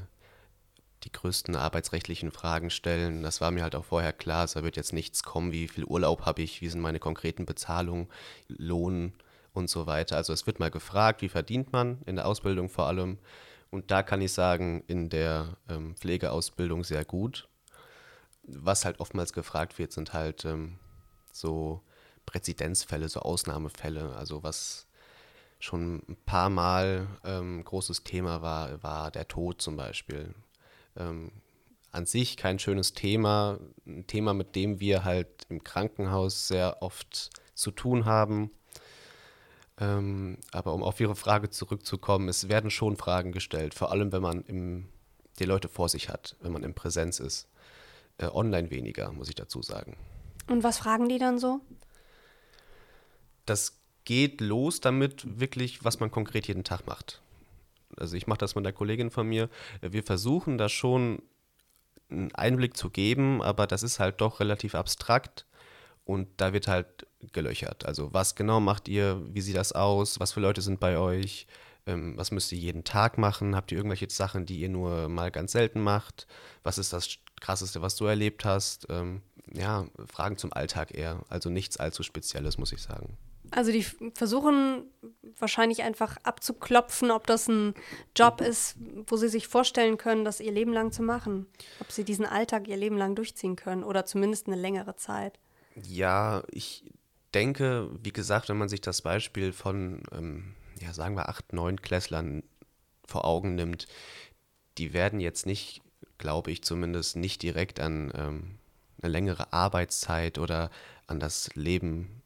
die 1.02 1.10
größten 1.10 1.56
arbeitsrechtlichen 1.56 2.30
Fragen 2.30 2.70
stellen. 2.70 3.24
Das 3.24 3.40
war 3.40 3.50
mir 3.50 3.64
halt 3.64 3.74
auch 3.74 3.86
vorher 3.86 4.12
klar. 4.12 4.44
Es 4.44 4.54
wird 4.54 4.76
jetzt 4.76 4.92
nichts 4.92 5.24
kommen, 5.24 5.50
wie 5.50 5.66
viel 5.66 5.84
Urlaub 5.84 6.24
habe 6.24 6.42
ich, 6.42 6.60
wie 6.60 6.68
sind 6.68 6.80
meine 6.80 7.00
konkreten 7.00 7.46
Bezahlungen, 7.46 8.06
Lohn 8.46 9.12
und 9.52 9.68
so 9.68 9.86
weiter. 9.86 10.16
Also 10.16 10.32
es 10.32 10.46
wird 10.46 10.60
mal 10.60 10.70
gefragt, 10.70 11.22
wie 11.22 11.28
verdient 11.28 11.72
man 11.72 12.00
in 12.06 12.16
der 12.16 12.26
Ausbildung 12.26 12.68
vor 12.68 12.86
allem. 12.86 13.18
Und 13.70 13.90
da 13.90 14.02
kann 14.02 14.20
ich 14.20 14.32
sagen, 14.32 14.84
in 14.86 15.08
der 15.08 15.56
ähm, 15.68 15.96
Pflegeausbildung 15.96 16.84
sehr 16.84 17.04
gut. 17.04 17.48
Was 18.42 18.84
halt 18.84 19.00
oftmals 19.00 19.32
gefragt 19.32 19.78
wird, 19.78 19.92
sind 19.92 20.12
halt 20.12 20.44
ähm, 20.44 20.78
so 21.32 21.80
Präzedenzfälle, 22.26 23.08
so 23.08 23.20
Ausnahmefälle. 23.20 24.14
Also 24.16 24.42
was 24.42 24.86
schon 25.58 26.02
ein 26.08 26.16
paar 26.26 26.50
Mal 26.50 27.06
ähm, 27.24 27.64
großes 27.64 28.04
Thema 28.04 28.42
war, 28.42 28.82
war 28.82 29.10
der 29.10 29.28
Tod 29.28 29.62
zum 29.62 29.76
Beispiel. 29.76 30.34
Ähm, 30.96 31.30
an 31.92 32.06
sich 32.06 32.36
kein 32.36 32.58
schönes 32.58 32.94
Thema, 32.94 33.58
ein 33.86 34.06
Thema, 34.06 34.32
mit 34.32 34.56
dem 34.56 34.80
wir 34.80 35.04
halt 35.04 35.46
im 35.50 35.62
Krankenhaus 35.62 36.48
sehr 36.48 36.82
oft 36.82 37.30
zu 37.54 37.70
tun 37.70 38.06
haben 38.06 38.50
ähm, 39.82 40.38
aber 40.52 40.74
um 40.74 40.84
auf 40.84 41.00
Ihre 41.00 41.16
Frage 41.16 41.50
zurückzukommen, 41.50 42.28
es 42.28 42.48
werden 42.48 42.70
schon 42.70 42.96
Fragen 42.96 43.32
gestellt, 43.32 43.74
vor 43.74 43.90
allem 43.90 44.12
wenn 44.12 44.22
man 44.22 44.42
im, 44.42 44.86
die 45.40 45.44
Leute 45.44 45.68
vor 45.68 45.88
sich 45.88 46.08
hat, 46.08 46.36
wenn 46.40 46.52
man 46.52 46.62
in 46.62 46.72
Präsenz 46.72 47.18
ist. 47.18 47.48
Äh, 48.18 48.26
online 48.26 48.70
weniger, 48.70 49.10
muss 49.10 49.28
ich 49.28 49.34
dazu 49.34 49.60
sagen. 49.60 49.96
Und 50.48 50.62
was 50.62 50.78
fragen 50.78 51.08
die 51.08 51.18
dann 51.18 51.40
so? 51.40 51.60
Das 53.44 53.80
geht 54.04 54.40
los 54.40 54.80
damit 54.80 55.40
wirklich, 55.40 55.84
was 55.84 55.98
man 55.98 56.12
konkret 56.12 56.46
jeden 56.46 56.62
Tag 56.62 56.86
macht. 56.86 57.20
Also 57.96 58.16
ich 58.16 58.28
mache 58.28 58.38
das 58.38 58.54
mit 58.54 58.64
einer 58.64 58.72
Kollegin 58.72 59.10
von 59.10 59.26
mir. 59.26 59.48
Wir 59.80 60.04
versuchen 60.04 60.58
da 60.58 60.68
schon 60.68 61.22
einen 62.08 62.32
Einblick 62.34 62.76
zu 62.76 62.88
geben, 62.88 63.42
aber 63.42 63.66
das 63.66 63.82
ist 63.82 63.98
halt 63.98 64.20
doch 64.20 64.38
relativ 64.38 64.76
abstrakt 64.76 65.44
und 66.04 66.28
da 66.36 66.52
wird 66.52 66.68
halt 66.68 67.06
gelöchert. 67.32 67.86
Also 67.86 68.12
was 68.12 68.34
genau 68.34 68.60
macht 68.60 68.88
ihr, 68.88 69.22
wie 69.32 69.40
sieht 69.40 69.56
das 69.56 69.72
aus, 69.72 70.20
was 70.20 70.32
für 70.32 70.40
Leute 70.40 70.60
sind 70.60 70.80
bei 70.80 70.98
euch, 70.98 71.46
ähm, 71.86 72.16
was 72.16 72.30
müsst 72.30 72.52
ihr 72.52 72.58
jeden 72.58 72.84
Tag 72.84 73.18
machen, 73.18 73.56
habt 73.56 73.72
ihr 73.72 73.78
irgendwelche 73.78 74.10
Sachen, 74.10 74.46
die 74.46 74.60
ihr 74.60 74.68
nur 74.68 75.08
mal 75.08 75.30
ganz 75.30 75.52
selten 75.52 75.80
macht, 75.80 76.26
was 76.62 76.78
ist 76.78 76.92
das 76.92 77.18
Krasseste, 77.40 77.82
was 77.82 77.96
du 77.96 78.06
erlebt 78.06 78.44
hast, 78.44 78.86
ähm, 78.88 79.22
ja, 79.52 79.86
Fragen 80.06 80.36
zum 80.38 80.52
Alltag 80.52 80.96
eher, 80.96 81.20
also 81.28 81.50
nichts 81.50 81.76
allzu 81.76 82.02
Spezielles, 82.02 82.58
muss 82.58 82.72
ich 82.72 82.80
sagen. 82.80 83.16
Also 83.50 83.70
die 83.70 83.82
versuchen 84.14 84.84
wahrscheinlich 85.38 85.82
einfach 85.82 86.16
abzuklopfen, 86.22 87.10
ob 87.10 87.26
das 87.26 87.48
ein 87.48 87.74
Job 88.16 88.40
ist, 88.40 88.76
wo 89.06 89.16
sie 89.16 89.28
sich 89.28 89.46
vorstellen 89.46 89.98
können, 89.98 90.24
das 90.24 90.40
ihr 90.40 90.52
Leben 90.52 90.72
lang 90.72 90.90
zu 90.90 91.02
machen. 91.02 91.46
Ob 91.80 91.92
sie 91.92 92.04
diesen 92.04 92.24
Alltag 92.24 92.66
ihr 92.66 92.78
Leben 92.78 92.96
lang 92.96 93.14
durchziehen 93.14 93.56
können 93.56 93.84
oder 93.84 94.06
zumindest 94.06 94.46
eine 94.46 94.56
längere 94.56 94.96
Zeit. 94.96 95.38
Ja, 95.74 96.42
ich 96.50 96.84
denke, 97.34 97.90
wie 98.02 98.12
gesagt, 98.12 98.48
wenn 98.48 98.58
man 98.58 98.68
sich 98.68 98.80
das 98.80 99.02
Beispiel 99.02 99.52
von, 99.52 100.02
ähm, 100.12 100.54
ja, 100.80 100.92
sagen 100.92 101.16
wir, 101.16 101.28
acht, 101.28 101.52
neun 101.52 101.80
Klässlern 101.80 102.42
vor 103.06 103.24
Augen 103.24 103.54
nimmt, 103.54 103.86
die 104.78 104.92
werden 104.92 105.20
jetzt 105.20 105.46
nicht, 105.46 105.82
glaube 106.18 106.50
ich 106.50 106.62
zumindest, 106.62 107.16
nicht 107.16 107.42
direkt 107.42 107.80
an 107.80 108.12
ähm, 108.14 108.58
eine 109.00 109.12
längere 109.12 109.52
Arbeitszeit 109.52 110.38
oder 110.38 110.70
an 111.06 111.20
das 111.20 111.54
Leben 111.54 112.22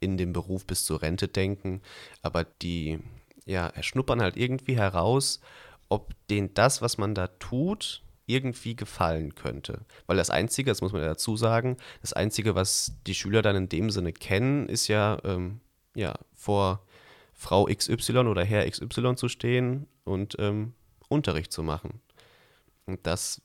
in 0.00 0.16
dem 0.16 0.32
Beruf 0.32 0.66
bis 0.66 0.84
zur 0.84 1.02
Rente 1.02 1.28
denken, 1.28 1.82
aber 2.22 2.44
die 2.44 2.98
ja, 3.44 3.66
erschnuppern 3.68 4.22
halt 4.22 4.36
irgendwie 4.36 4.76
heraus, 4.76 5.40
ob 5.88 6.14
denen 6.28 6.54
das, 6.54 6.82
was 6.82 6.98
man 6.98 7.14
da 7.14 7.26
tut, 7.26 8.02
irgendwie 8.32 8.76
gefallen 8.76 9.34
könnte. 9.34 9.80
Weil 10.06 10.16
das 10.16 10.30
Einzige, 10.30 10.70
das 10.70 10.80
muss 10.80 10.92
man 10.92 11.02
ja 11.02 11.08
dazu 11.08 11.36
sagen, 11.36 11.76
das 12.00 12.12
Einzige, 12.12 12.54
was 12.54 12.92
die 13.06 13.14
Schüler 13.14 13.42
dann 13.42 13.56
in 13.56 13.68
dem 13.68 13.90
Sinne 13.90 14.12
kennen, 14.12 14.68
ist 14.68 14.88
ja, 14.88 15.18
ähm, 15.24 15.60
ja 15.94 16.14
vor 16.34 16.82
Frau 17.34 17.66
XY 17.66 18.18
oder 18.18 18.44
Herr 18.44 18.68
XY 18.68 19.16
zu 19.16 19.28
stehen 19.28 19.86
und 20.04 20.36
ähm, 20.38 20.74
Unterricht 21.08 21.52
zu 21.52 21.62
machen. 21.62 22.00
Und 22.86 23.06
das 23.06 23.40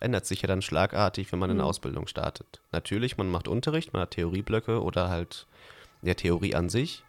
ändert 0.00 0.26
sich 0.26 0.42
ja 0.42 0.48
dann 0.48 0.62
schlagartig, 0.62 1.30
wenn 1.32 1.38
man 1.38 1.50
eine 1.50 1.62
mhm. 1.62 1.68
Ausbildung 1.68 2.06
startet. 2.06 2.60
Natürlich, 2.72 3.16
man 3.16 3.30
macht 3.30 3.48
Unterricht, 3.48 3.92
man 3.92 4.02
hat 4.02 4.12
Theorieblöcke 4.12 4.82
oder 4.82 5.08
halt 5.08 5.46
der 6.02 6.16
Theorie 6.16 6.54
an 6.54 6.68
sich. 6.68 7.02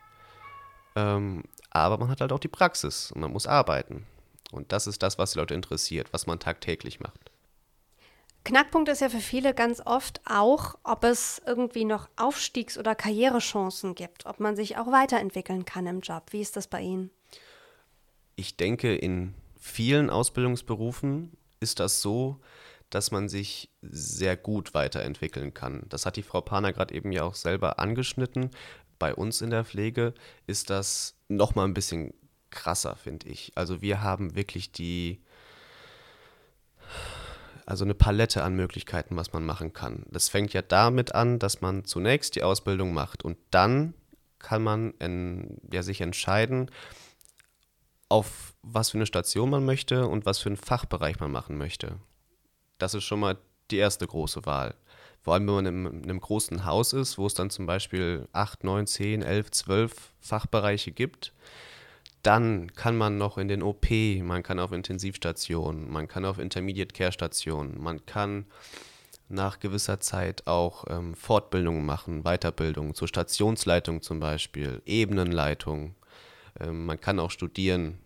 Ähm, 0.95 1.43
aber 1.69 1.97
man 1.97 2.09
hat 2.09 2.21
halt 2.21 2.31
auch 2.31 2.39
die 2.39 2.47
Praxis 2.47 3.11
und 3.11 3.21
man 3.21 3.31
muss 3.31 3.47
arbeiten. 3.47 4.05
Und 4.51 4.71
das 4.71 4.87
ist 4.87 5.03
das, 5.03 5.17
was 5.17 5.31
die 5.33 5.39
Leute 5.39 5.53
interessiert, 5.53 6.11
was 6.11 6.27
man 6.27 6.39
tagtäglich 6.39 6.99
macht. 6.99 7.31
Knackpunkt 8.45 8.89
ist 8.89 9.01
ja 9.01 9.09
für 9.09 9.19
viele 9.19 9.53
ganz 9.53 9.81
oft 9.85 10.21
auch, 10.25 10.75
ob 10.83 11.03
es 11.03 11.41
irgendwie 11.45 11.85
noch 11.85 12.09
Aufstiegs- 12.15 12.77
oder 12.77 12.95
Karrierechancen 12.95 13.95
gibt, 13.95 14.25
ob 14.25 14.39
man 14.39 14.55
sich 14.55 14.77
auch 14.77 14.87
weiterentwickeln 14.87 15.65
kann 15.65 15.85
im 15.85 15.99
Job. 15.99 16.23
Wie 16.31 16.41
ist 16.41 16.55
das 16.55 16.67
bei 16.67 16.81
Ihnen? 16.81 17.11
Ich 18.35 18.55
denke, 18.55 18.95
in 18.95 19.35
vielen 19.59 20.09
Ausbildungsberufen 20.09 21.37
ist 21.59 21.79
das 21.79 22.01
so, 22.01 22.39
dass 22.89 23.11
man 23.11 23.29
sich 23.29 23.69
sehr 23.81 24.35
gut 24.35 24.73
weiterentwickeln 24.73 25.53
kann. 25.53 25.83
Das 25.89 26.05
hat 26.05 26.15
die 26.15 26.23
Frau 26.23 26.41
Paner 26.41 26.73
gerade 26.73 26.95
eben 26.95 27.11
ja 27.11 27.23
auch 27.23 27.35
selber 27.35 27.77
angeschnitten. 27.77 28.49
Bei 28.97 29.13
uns 29.13 29.41
in 29.41 29.51
der 29.51 29.65
Pflege 29.65 30.13
ist 30.47 30.69
das 30.69 31.15
nochmal 31.27 31.67
ein 31.67 31.73
bisschen 31.73 32.13
krasser, 32.51 32.95
finde 32.95 33.27
ich. 33.27 33.51
Also 33.55 33.81
wir 33.81 34.01
haben 34.01 34.35
wirklich 34.35 34.71
die, 34.71 35.21
also 37.65 37.85
eine 37.85 37.93
Palette 37.93 38.43
an 38.43 38.55
Möglichkeiten, 38.55 39.15
was 39.15 39.33
man 39.33 39.45
machen 39.45 39.73
kann. 39.73 40.05
Das 40.09 40.29
fängt 40.29 40.53
ja 40.53 40.61
damit 40.61 41.13
an, 41.13 41.39
dass 41.39 41.61
man 41.61 41.85
zunächst 41.85 42.35
die 42.35 42.43
Ausbildung 42.43 42.93
macht 42.93 43.23
und 43.23 43.37
dann 43.51 43.93
kann 44.39 44.63
man 44.63 44.91
in, 44.99 45.57
ja, 45.71 45.83
sich 45.83 46.01
entscheiden, 46.01 46.71
auf 48.07 48.55
was 48.63 48.89
für 48.89 48.97
eine 48.97 49.05
Station 49.05 49.49
man 49.49 49.65
möchte 49.65 50.07
und 50.07 50.25
was 50.25 50.39
für 50.39 50.49
einen 50.49 50.57
Fachbereich 50.57 51.19
man 51.19 51.31
machen 51.31 51.57
möchte. 51.57 51.99
Das 52.77 52.93
ist 52.93 53.03
schon 53.03 53.19
mal 53.19 53.37
die 53.69 53.77
erste 53.77 54.07
große 54.07 54.45
Wahl. 54.45 54.75
Vor 55.21 55.33
allem, 55.33 55.47
wenn 55.47 55.55
man 55.55 55.65
in, 55.65 55.85
in 55.85 56.03
einem 56.03 56.21
großen 56.21 56.65
Haus 56.65 56.93
ist, 56.93 57.17
wo 57.17 57.27
es 57.27 57.33
dann 57.33 57.49
zum 57.49 57.65
Beispiel 57.65 58.27
8, 58.31 58.63
9, 58.63 58.87
10, 58.87 59.21
11, 59.21 59.51
12 59.51 60.13
Fachbereiche 60.19 60.91
gibt, 60.91 61.33
dann 62.23 62.73
kann 62.73 62.97
man 62.97 63.17
noch 63.17 63.37
in 63.37 63.47
den 63.47 63.63
OP, 63.63 63.89
man 64.21 64.43
kann 64.43 64.59
auf 64.59 64.71
Intensivstationen, 64.71 65.89
man 65.89 66.07
kann 66.07 66.25
auf 66.25 66.39
Intermediate 66.39 66.93
Care 66.93 67.11
Stationen, 67.11 67.81
man 67.81 68.05
kann 68.05 68.45
nach 69.29 69.59
gewisser 69.59 69.99
Zeit 69.99 70.47
auch 70.47 70.85
ähm, 70.89 71.13
Fortbildungen 71.13 71.85
machen, 71.85 72.23
Weiterbildung 72.23 72.95
zur 72.95 73.07
Stationsleitung 73.07 74.01
zum 74.01 74.19
Beispiel, 74.19 74.81
Ebenenleitung. 74.85 75.95
Ähm, 76.59 76.85
man 76.85 76.99
kann 76.99 77.19
auch 77.19 77.31
studieren. 77.31 77.99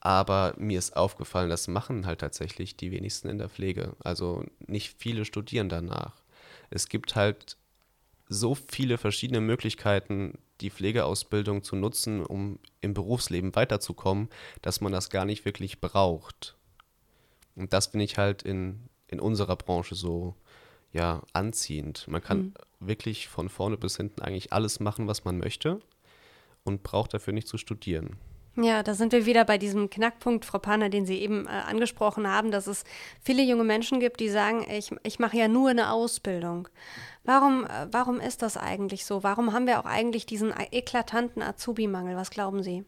Aber 0.00 0.54
mir 0.58 0.78
ist 0.78 0.96
aufgefallen, 0.96 1.50
das 1.50 1.66
machen 1.66 2.06
halt 2.06 2.20
tatsächlich 2.20 2.76
die 2.76 2.92
wenigsten 2.92 3.28
in 3.28 3.38
der 3.38 3.48
Pflege. 3.48 3.96
Also 4.00 4.44
nicht 4.66 4.94
viele 4.98 5.24
studieren 5.24 5.68
danach. 5.68 6.22
Es 6.70 6.88
gibt 6.88 7.16
halt 7.16 7.56
so 8.34 8.54
viele 8.54 8.98
verschiedene 8.98 9.40
Möglichkeiten, 9.40 10.38
die 10.60 10.70
Pflegeausbildung 10.70 11.62
zu 11.62 11.76
nutzen, 11.76 12.24
um 12.24 12.58
im 12.80 12.94
Berufsleben 12.94 13.54
weiterzukommen, 13.54 14.28
dass 14.62 14.80
man 14.80 14.92
das 14.92 15.10
gar 15.10 15.24
nicht 15.24 15.44
wirklich 15.44 15.80
braucht. 15.80 16.56
Und 17.56 17.72
das 17.72 17.88
finde 17.88 18.04
ich 18.04 18.18
halt 18.18 18.42
in, 18.42 18.88
in 19.08 19.20
unserer 19.20 19.56
Branche 19.56 19.94
so 19.94 20.34
ja, 20.92 21.22
anziehend. 21.32 22.06
Man 22.08 22.22
kann 22.22 22.38
mhm. 22.38 22.54
wirklich 22.80 23.28
von 23.28 23.48
vorne 23.48 23.76
bis 23.76 23.96
hinten 23.96 24.22
eigentlich 24.22 24.52
alles 24.52 24.80
machen, 24.80 25.06
was 25.06 25.24
man 25.24 25.38
möchte 25.38 25.80
und 26.62 26.82
braucht 26.82 27.14
dafür 27.14 27.32
nicht 27.32 27.48
zu 27.48 27.58
studieren. 27.58 28.16
Ja, 28.56 28.84
da 28.84 28.94
sind 28.94 29.12
wir 29.12 29.26
wieder 29.26 29.44
bei 29.44 29.58
diesem 29.58 29.90
Knackpunkt, 29.90 30.44
Frau 30.44 30.60
Panner, 30.60 30.88
den 30.88 31.06
Sie 31.06 31.18
eben 31.18 31.46
äh, 31.46 31.50
angesprochen 31.50 32.28
haben, 32.28 32.52
dass 32.52 32.68
es 32.68 32.84
viele 33.20 33.42
junge 33.42 33.64
Menschen 33.64 33.98
gibt, 33.98 34.20
die 34.20 34.28
sagen, 34.28 34.64
ich, 34.70 34.92
ich 35.02 35.18
mache 35.18 35.36
ja 35.36 35.48
nur 35.48 35.70
eine 35.70 35.90
Ausbildung. 35.90 36.68
Warum, 37.24 37.64
äh, 37.64 37.88
warum 37.90 38.20
ist 38.20 38.42
das 38.42 38.56
eigentlich 38.56 39.06
so? 39.06 39.24
Warum 39.24 39.52
haben 39.52 39.66
wir 39.66 39.80
auch 39.80 39.86
eigentlich 39.86 40.24
diesen 40.24 40.54
eklatanten 40.70 41.42
Azubi-Mangel? 41.42 42.16
Was 42.16 42.30
glauben 42.30 42.62
Sie? 42.62 42.84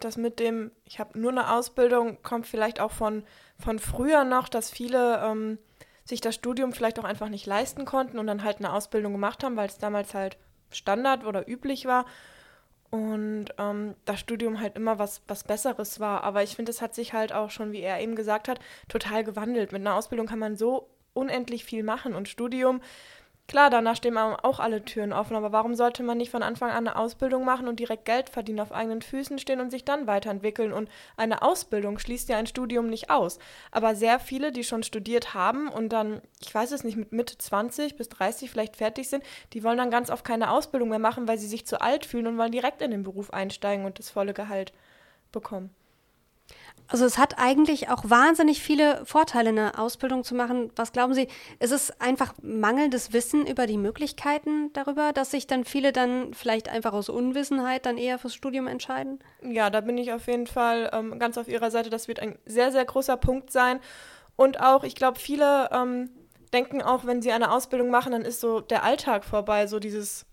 Das 0.00 0.16
mit 0.16 0.40
dem, 0.40 0.72
ich 0.84 0.98
habe 0.98 1.16
nur 1.16 1.30
eine 1.30 1.52
Ausbildung, 1.52 2.20
kommt 2.24 2.48
vielleicht 2.48 2.80
auch 2.80 2.90
von, 2.90 3.22
von 3.60 3.78
früher 3.78 4.24
noch, 4.24 4.48
dass 4.48 4.70
viele 4.70 5.22
ähm, 5.22 5.58
sich 6.04 6.20
das 6.20 6.34
Studium 6.34 6.72
vielleicht 6.72 6.98
auch 6.98 7.04
einfach 7.04 7.28
nicht 7.28 7.46
leisten 7.46 7.84
konnten 7.84 8.18
und 8.18 8.26
dann 8.26 8.42
halt 8.42 8.58
eine 8.58 8.72
Ausbildung 8.72 9.12
gemacht 9.12 9.44
haben, 9.44 9.56
weil 9.56 9.68
es 9.68 9.78
damals 9.78 10.14
halt 10.14 10.36
Standard 10.72 11.24
oder 11.24 11.48
üblich 11.48 11.86
war 11.86 12.06
und 12.90 13.46
ähm, 13.58 13.94
das 14.04 14.18
Studium 14.20 14.60
halt 14.60 14.76
immer 14.76 14.98
was, 14.98 15.22
was 15.28 15.44
Besseres 15.44 16.00
war. 16.00 16.24
Aber 16.24 16.42
ich 16.42 16.56
finde, 16.56 16.70
es 16.70 16.82
hat 16.82 16.94
sich 16.94 17.12
halt 17.12 17.32
auch 17.32 17.50
schon, 17.50 17.72
wie 17.72 17.80
er 17.80 18.00
eben 18.00 18.16
gesagt 18.16 18.48
hat, 18.48 18.58
total 18.88 19.22
gewandelt. 19.22 19.72
Mit 19.72 19.80
einer 19.80 19.94
Ausbildung 19.94 20.26
kann 20.26 20.40
man 20.40 20.56
so 20.56 20.88
unendlich 21.12 21.64
viel 21.64 21.82
machen 21.82 22.14
und 22.14 22.28
Studium 22.28 22.80
Klar, 23.50 23.68
danach 23.68 23.96
stehen 23.96 24.16
auch 24.16 24.60
alle 24.60 24.84
Türen 24.84 25.12
offen, 25.12 25.34
aber 25.34 25.50
warum 25.50 25.74
sollte 25.74 26.04
man 26.04 26.18
nicht 26.18 26.30
von 26.30 26.44
Anfang 26.44 26.70
an 26.70 26.86
eine 26.86 26.94
Ausbildung 26.94 27.44
machen 27.44 27.66
und 27.66 27.80
direkt 27.80 28.04
Geld 28.04 28.30
verdienen, 28.30 28.60
auf 28.60 28.70
eigenen 28.70 29.02
Füßen 29.02 29.40
stehen 29.40 29.60
und 29.60 29.70
sich 29.72 29.84
dann 29.84 30.06
weiterentwickeln? 30.06 30.72
Und 30.72 30.88
eine 31.16 31.42
Ausbildung 31.42 31.98
schließt 31.98 32.28
ja 32.28 32.36
ein 32.36 32.46
Studium 32.46 32.86
nicht 32.86 33.10
aus. 33.10 33.40
Aber 33.72 33.96
sehr 33.96 34.20
viele, 34.20 34.52
die 34.52 34.62
schon 34.62 34.84
studiert 34.84 35.34
haben 35.34 35.66
und 35.66 35.88
dann, 35.88 36.22
ich 36.40 36.54
weiß 36.54 36.70
es 36.70 36.84
nicht, 36.84 36.96
mit 36.96 37.10
Mitte 37.10 37.38
20 37.38 37.96
bis 37.96 38.08
30 38.10 38.52
vielleicht 38.52 38.76
fertig 38.76 39.08
sind, 39.08 39.24
die 39.52 39.64
wollen 39.64 39.78
dann 39.78 39.90
ganz 39.90 40.10
oft 40.10 40.24
keine 40.24 40.52
Ausbildung 40.52 40.90
mehr 40.90 41.00
machen, 41.00 41.26
weil 41.26 41.38
sie 41.38 41.48
sich 41.48 41.66
zu 41.66 41.80
alt 41.80 42.06
fühlen 42.06 42.28
und 42.28 42.38
wollen 42.38 42.52
direkt 42.52 42.82
in 42.82 42.92
den 42.92 43.02
Beruf 43.02 43.32
einsteigen 43.32 43.84
und 43.84 43.98
das 43.98 44.10
volle 44.10 44.32
Gehalt 44.32 44.72
bekommen. 45.32 45.74
Also 46.90 47.04
es 47.04 47.18
hat 47.18 47.38
eigentlich 47.38 47.88
auch 47.88 48.02
wahnsinnig 48.04 48.60
viele 48.60 49.04
Vorteile, 49.06 49.50
eine 49.50 49.78
Ausbildung 49.78 50.24
zu 50.24 50.34
machen. 50.34 50.72
Was 50.74 50.90
glauben 50.92 51.14
Sie, 51.14 51.28
ist 51.60 51.70
es 51.70 52.00
einfach 52.00 52.34
mangelndes 52.42 53.12
Wissen 53.12 53.46
über 53.46 53.68
die 53.68 53.78
Möglichkeiten 53.78 54.72
darüber, 54.72 55.12
dass 55.12 55.30
sich 55.30 55.46
dann 55.46 55.64
viele 55.64 55.92
dann 55.92 56.34
vielleicht 56.34 56.68
einfach 56.68 56.92
aus 56.92 57.08
Unwissenheit 57.08 57.86
dann 57.86 57.96
eher 57.96 58.18
fürs 58.18 58.34
Studium 58.34 58.66
entscheiden? 58.66 59.20
Ja, 59.42 59.70
da 59.70 59.80
bin 59.80 59.98
ich 59.98 60.12
auf 60.12 60.26
jeden 60.26 60.48
Fall 60.48 60.90
ähm, 60.92 61.18
ganz 61.20 61.38
auf 61.38 61.46
Ihrer 61.46 61.70
Seite. 61.70 61.90
Das 61.90 62.08
wird 62.08 62.18
ein 62.18 62.36
sehr, 62.44 62.72
sehr 62.72 62.84
großer 62.84 63.16
Punkt 63.16 63.52
sein. 63.52 63.78
Und 64.34 64.60
auch, 64.60 64.82
ich 64.82 64.96
glaube, 64.96 65.20
viele 65.20 65.70
ähm, 65.70 66.10
denken 66.52 66.82
auch, 66.82 67.06
wenn 67.06 67.22
sie 67.22 67.30
eine 67.30 67.52
Ausbildung 67.52 67.90
machen, 67.90 68.10
dann 68.12 68.22
ist 68.22 68.40
so 68.40 68.60
der 68.60 68.82
Alltag 68.82 69.24
vorbei, 69.24 69.68
so 69.68 69.78
dieses 69.78 70.26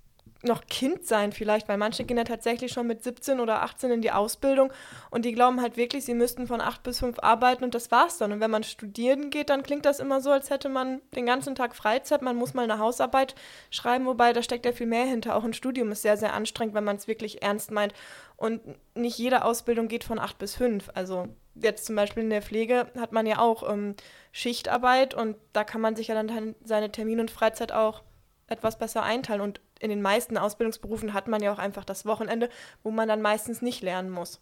noch 0.44 0.66
Kind 0.68 1.06
sein 1.06 1.32
vielleicht, 1.32 1.68
weil 1.68 1.78
manche 1.78 2.04
gehen 2.04 2.18
ja 2.18 2.24
tatsächlich 2.24 2.72
schon 2.72 2.88
mit 2.88 3.04
17 3.04 3.40
oder 3.40 3.64
18 3.64 3.92
in 3.92 4.02
die 4.02 4.12
Ausbildung 4.12 4.72
und 5.10 5.26
die 5.26 5.34
glauben 5.34 5.62
halt 5.62 5.78
wirklich, 5.78 6.06
sie 6.06 6.14
müssten 6.14 6.48
von 6.48 6.62
8 6.62 6.84
bis 6.84 7.00
5 7.00 7.20
arbeiten 7.20 7.64
und 7.64 7.74
das 7.74 7.92
war's 7.92 8.18
dann. 8.18 8.32
Und 8.32 8.40
wenn 8.40 8.52
man 8.52 8.64
studieren 8.64 9.30
geht, 9.30 9.50
dann 9.50 9.64
klingt 9.64 9.86
das 9.86 10.00
immer 10.00 10.22
so, 10.22 10.32
als 10.32 10.50
hätte 10.50 10.70
man 10.70 11.02
den 11.16 11.26
ganzen 11.26 11.56
Tag 11.56 11.76
Freizeit, 11.76 12.22
man 12.22 12.36
muss 12.36 12.54
mal 12.54 12.64
eine 12.64 12.80
Hausarbeit 12.80 13.36
schreiben, 13.72 14.06
wobei 14.06 14.34
da 14.34 14.44
steckt 14.44 14.66
ja 14.66 14.72
viel 14.72 14.88
mehr 14.88 15.06
hinter. 15.06 15.36
Auch 15.36 15.44
ein 15.44 15.54
Studium 15.54 15.92
ist 15.92 16.02
sehr, 16.02 16.18
sehr 16.18 16.34
anstrengend, 16.34 16.76
wenn 16.76 16.84
man 16.84 16.98
es 16.98 17.08
wirklich 17.08 17.42
ernst 17.42 17.72
meint. 17.72 17.94
Und 18.36 18.62
nicht 18.96 19.18
jede 19.18 19.44
Ausbildung 19.44 19.88
geht 19.88 20.04
von 20.04 20.20
8 20.20 20.38
bis 20.38 20.56
5. 20.56 20.92
Also 20.94 21.28
jetzt 21.56 21.86
zum 21.86 21.96
Beispiel 21.96 22.24
in 22.24 22.30
der 22.30 22.44
Pflege 22.44 22.88
hat 22.98 23.12
man 23.12 23.26
ja 23.26 23.40
auch 23.40 23.68
ähm, 23.68 23.96
Schichtarbeit 24.32 25.16
und 25.16 25.36
da 25.54 25.64
kann 25.64 25.82
man 25.82 25.96
sich 25.96 26.10
ja 26.10 26.22
dann 26.22 26.56
seine 26.64 26.92
Termin- 26.92 27.20
und 27.20 27.32
Freizeit 27.32 27.72
auch 27.72 28.04
etwas 28.48 28.78
besser 28.78 29.04
einteilen. 29.04 29.42
Und 29.42 29.60
in 29.80 29.90
den 29.90 30.02
meisten 30.02 30.38
Ausbildungsberufen 30.38 31.14
hat 31.14 31.28
man 31.28 31.42
ja 31.42 31.54
auch 31.54 31.60
einfach 31.60 31.86
das 31.86 32.06
Wochenende, 32.06 32.50
wo 32.84 32.92
man 32.92 33.08
dann 33.08 33.22
meistens 33.22 33.62
nicht 33.62 33.82
lernen 33.82 34.10
muss. 34.10 34.40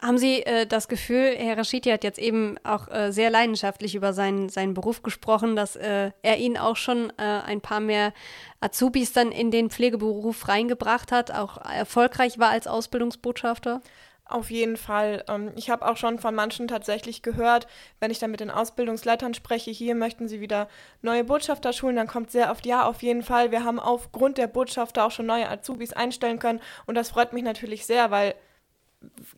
Haben 0.00 0.18
Sie 0.18 0.42
äh, 0.42 0.66
das 0.66 0.88
Gefühl, 0.88 1.34
Herr 1.36 1.56
Raschiti 1.56 1.90
hat 1.90 2.04
jetzt 2.04 2.18
eben 2.18 2.56
auch 2.64 2.88
äh, 2.88 3.12
sehr 3.12 3.30
leidenschaftlich 3.30 3.94
über 3.94 4.12
seinen, 4.12 4.48
seinen 4.48 4.74
Beruf 4.74 5.02
gesprochen, 5.02 5.56
dass 5.56 5.76
äh, 5.76 6.10
er 6.22 6.38
Ihnen 6.38 6.56
auch 6.56 6.76
schon 6.76 7.10
äh, 7.18 7.22
ein 7.22 7.60
paar 7.60 7.80
mehr 7.80 8.12
Azubis 8.60 9.12
dann 9.12 9.32
in 9.32 9.50
den 9.50 9.70
Pflegeberuf 9.70 10.48
reingebracht 10.48 11.12
hat, 11.12 11.30
auch 11.30 11.58
erfolgreich 11.58 12.38
war 12.38 12.50
als 12.50 12.66
Ausbildungsbotschafter? 12.66 13.80
Auf 14.24 14.50
jeden 14.50 14.76
Fall. 14.76 15.24
Ähm, 15.28 15.52
ich 15.56 15.68
habe 15.68 15.86
auch 15.86 15.96
schon 15.96 16.18
von 16.18 16.34
manchen 16.34 16.68
tatsächlich 16.68 17.22
gehört, 17.22 17.66
wenn 18.00 18.10
ich 18.10 18.18
dann 18.18 18.30
mit 18.30 18.40
den 18.40 18.50
Ausbildungsleitern 18.50 19.34
spreche, 19.34 19.70
hier 19.70 19.94
möchten 19.94 20.28
sie 20.28 20.40
wieder 20.40 20.68
neue 21.02 21.24
Botschafter 21.24 21.72
schulen, 21.72 21.96
dann 21.96 22.06
kommt 22.06 22.30
sehr 22.30 22.50
oft, 22.50 22.64
ja, 22.64 22.86
auf 22.86 23.02
jeden 23.02 23.22
Fall. 23.22 23.50
Wir 23.50 23.64
haben 23.64 23.80
aufgrund 23.80 24.38
der 24.38 24.46
Botschafter 24.46 25.04
auch 25.04 25.10
schon 25.10 25.26
neue 25.26 25.48
Azubis 25.48 25.92
einstellen 25.92 26.38
können 26.38 26.60
und 26.86 26.94
das 26.94 27.10
freut 27.10 27.32
mich 27.32 27.42
natürlich 27.42 27.84
sehr, 27.84 28.10
weil 28.10 28.34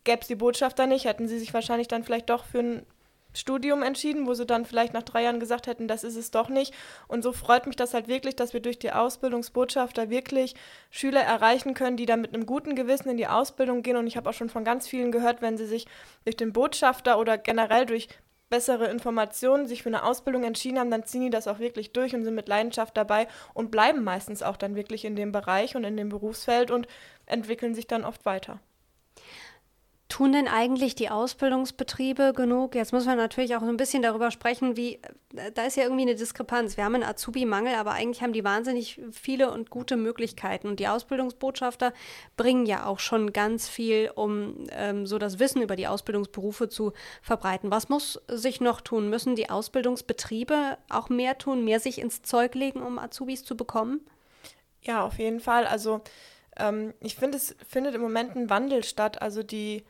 gäbe 0.05 0.21
es 0.21 0.29
die 0.29 0.35
Botschafter 0.35 0.87
nicht, 0.87 1.07
hätten 1.07 1.29
sie 1.29 1.39
sich 1.39 1.55
wahrscheinlich 1.55 1.89
dann 1.89 2.05
vielleicht 2.05 2.31
doch 2.31 2.45
für 2.45 2.61
ein 2.61 2.87
Studium 3.35 3.83
entschieden, 3.83 4.27
wo 4.27 4.35
sie 4.35 4.47
dann 4.47 4.65
vielleicht 4.65 4.95
nach 4.95 5.03
drei 5.03 5.25
Jahren 5.25 5.41
gesagt 5.41 5.67
hätten, 5.67 5.89
das 5.89 6.05
ist 6.05 6.17
es 6.17 6.31
doch 6.31 6.49
nicht. 6.49 6.73
Und 7.09 7.23
so 7.23 7.33
freut 7.33 7.67
mich 7.67 7.77
das 7.77 7.95
halt 7.95 8.09
wirklich, 8.09 8.37
dass 8.37 8.53
wir 8.53 8.61
durch 8.61 8.79
die 8.79 8.93
Ausbildungsbotschafter 8.93 10.09
wirklich 10.11 10.55
Schüler 10.91 11.21
erreichen 11.21 11.75
können, 11.75 11.97
die 11.97 12.07
dann 12.07 12.21
mit 12.21 12.33
einem 12.33 12.47
guten 12.47 12.75
Gewissen 12.75 13.11
in 13.11 13.17
die 13.17 13.27
Ausbildung 13.27 13.83
gehen. 13.83 13.97
Und 13.97 14.07
ich 14.07 14.17
habe 14.17 14.31
auch 14.31 14.35
schon 14.35 14.49
von 14.49 14.65
ganz 14.65 14.87
vielen 14.87 15.13
gehört, 15.13 15.43
wenn 15.43 15.59
sie 15.59 15.67
sich 15.67 15.87
durch 16.25 16.37
den 16.37 16.53
Botschafter 16.53 17.19
oder 17.19 17.37
generell 17.37 17.87
durch 17.87 18.09
bessere 18.51 18.89
Informationen 18.89 19.67
sich 19.67 19.83
für 19.83 19.89
eine 19.89 20.05
Ausbildung 20.05 20.45
entschieden 20.45 20.79
haben, 20.79 20.91
dann 20.91 21.05
ziehen 21.05 21.23
die 21.23 21.31
das 21.31 21.49
auch 21.49 21.59
wirklich 21.59 21.93
durch 21.93 22.15
und 22.15 22.25
sind 22.25 22.35
mit 22.35 22.49
Leidenschaft 22.49 22.97
dabei 22.97 23.27
und 23.53 23.71
bleiben 23.71 24.05
meistens 24.05 24.43
auch 24.43 24.57
dann 24.57 24.77
wirklich 24.77 25.05
in 25.05 25.17
dem 25.17 25.33
Bereich 25.33 25.75
und 25.75 25.83
in 25.83 25.97
dem 25.97 26.09
Berufsfeld 26.09 26.71
und 26.71 26.87
entwickeln 27.27 27.75
sich 27.75 27.87
dann 27.87 28.05
oft 28.05 28.25
weiter. 28.27 28.61
Tun 30.15 30.33
denn 30.33 30.47
eigentlich 30.47 30.95
die 30.95 31.11
Ausbildungsbetriebe 31.11 32.35
genug? 32.37 32.77
Jetzt 32.77 32.93
muss 32.93 33.05
man 33.05 33.17
natürlich 33.17 33.57
auch 33.57 33.63
ein 33.63 33.77
bisschen 33.77 34.01
darüber 34.01 34.31
sprechen, 34.31 34.77
wie, 34.77 35.01
äh, 35.35 35.51
da 35.53 35.65
ist 35.65 35.77
ja 35.77 35.83
irgendwie 35.83 36.03
eine 36.03 36.15
Diskrepanz. 36.15 36.77
Wir 36.77 36.85
haben 36.85 36.95
einen 36.95 37.03
Azubi-Mangel, 37.03 37.75
aber 37.75 37.95
eigentlich 37.95 38.23
haben 38.23 38.33
die 38.33 38.45
wahnsinnig 38.45 39.01
viele 39.11 39.51
und 39.51 39.71
gute 39.71 39.97
Möglichkeiten. 39.97 40.69
Und 40.69 40.79
die 40.79 40.87
Ausbildungsbotschafter 40.87 41.93
bringen 42.37 42.65
ja 42.65 42.87
auch 42.87 43.01
schon 43.01 43.33
ganz 43.33 43.69
viel, 43.69 44.09
um 44.15 44.69
ähm, 44.71 45.05
so 45.05 45.19
das 45.19 45.41
Wissen 45.41 45.63
über 45.63 45.75
die 45.75 45.89
Ausbildungsberufe 45.89 46.69
zu 46.69 46.93
verbreiten. 47.21 47.73
Was 47.73 47.89
muss 47.89 48.23
sich 48.29 48.61
noch 48.61 48.83
tun? 48.83 49.11
Müssen 49.11 49.35
die 49.35 49.51
Ausbildungsbetriebe 49.51 50.79
auch 50.91 51.09
mehr 51.09 51.39
tun, 51.39 51.65
mehr 51.65 51.81
sich 51.81 51.99
ins 51.99 52.23
Zeug 52.23 52.55
legen, 52.55 52.83
um 52.83 53.01
Azubis 53.01 53.43
zu 53.43 53.57
bekommen? 53.57 54.01
Ja, 54.81 55.05
auf 55.05 55.19
jeden 55.19 55.41
Fall. 55.41 55.67
Also 55.67 56.03
ähm, 56.57 56.95
ich 57.01 57.17
finde, 57.17 57.37
es 57.37 57.57
findet 57.69 57.97
im 57.97 58.01
Moment 58.01 58.37
ein 58.37 58.49
Wandel 58.49 58.85
statt. 58.85 59.21
Also 59.21 59.43
die 59.43 59.83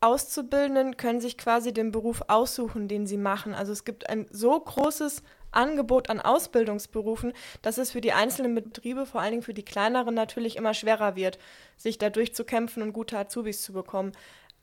Auszubildenden 0.00 0.96
können 0.96 1.20
sich 1.20 1.36
quasi 1.36 1.72
den 1.72 1.90
Beruf 1.90 2.22
aussuchen, 2.28 2.86
den 2.86 3.06
sie 3.06 3.16
machen. 3.16 3.52
Also 3.52 3.72
es 3.72 3.84
gibt 3.84 4.08
ein 4.08 4.26
so 4.30 4.58
großes 4.58 5.22
Angebot 5.50 6.08
an 6.08 6.20
Ausbildungsberufen, 6.20 7.32
dass 7.62 7.78
es 7.78 7.90
für 7.90 8.00
die 8.00 8.12
einzelnen 8.12 8.54
Betriebe, 8.54 9.06
vor 9.06 9.20
allen 9.20 9.32
Dingen 9.32 9.42
für 9.42 9.54
die 9.54 9.64
kleineren, 9.64 10.14
natürlich 10.14 10.56
immer 10.56 10.74
schwerer 10.74 11.16
wird, 11.16 11.38
sich 11.76 11.98
da 11.98 12.10
durchzukämpfen 12.10 12.82
und 12.82 12.92
gute 12.92 13.18
Azubis 13.18 13.62
zu 13.62 13.72
bekommen. 13.72 14.12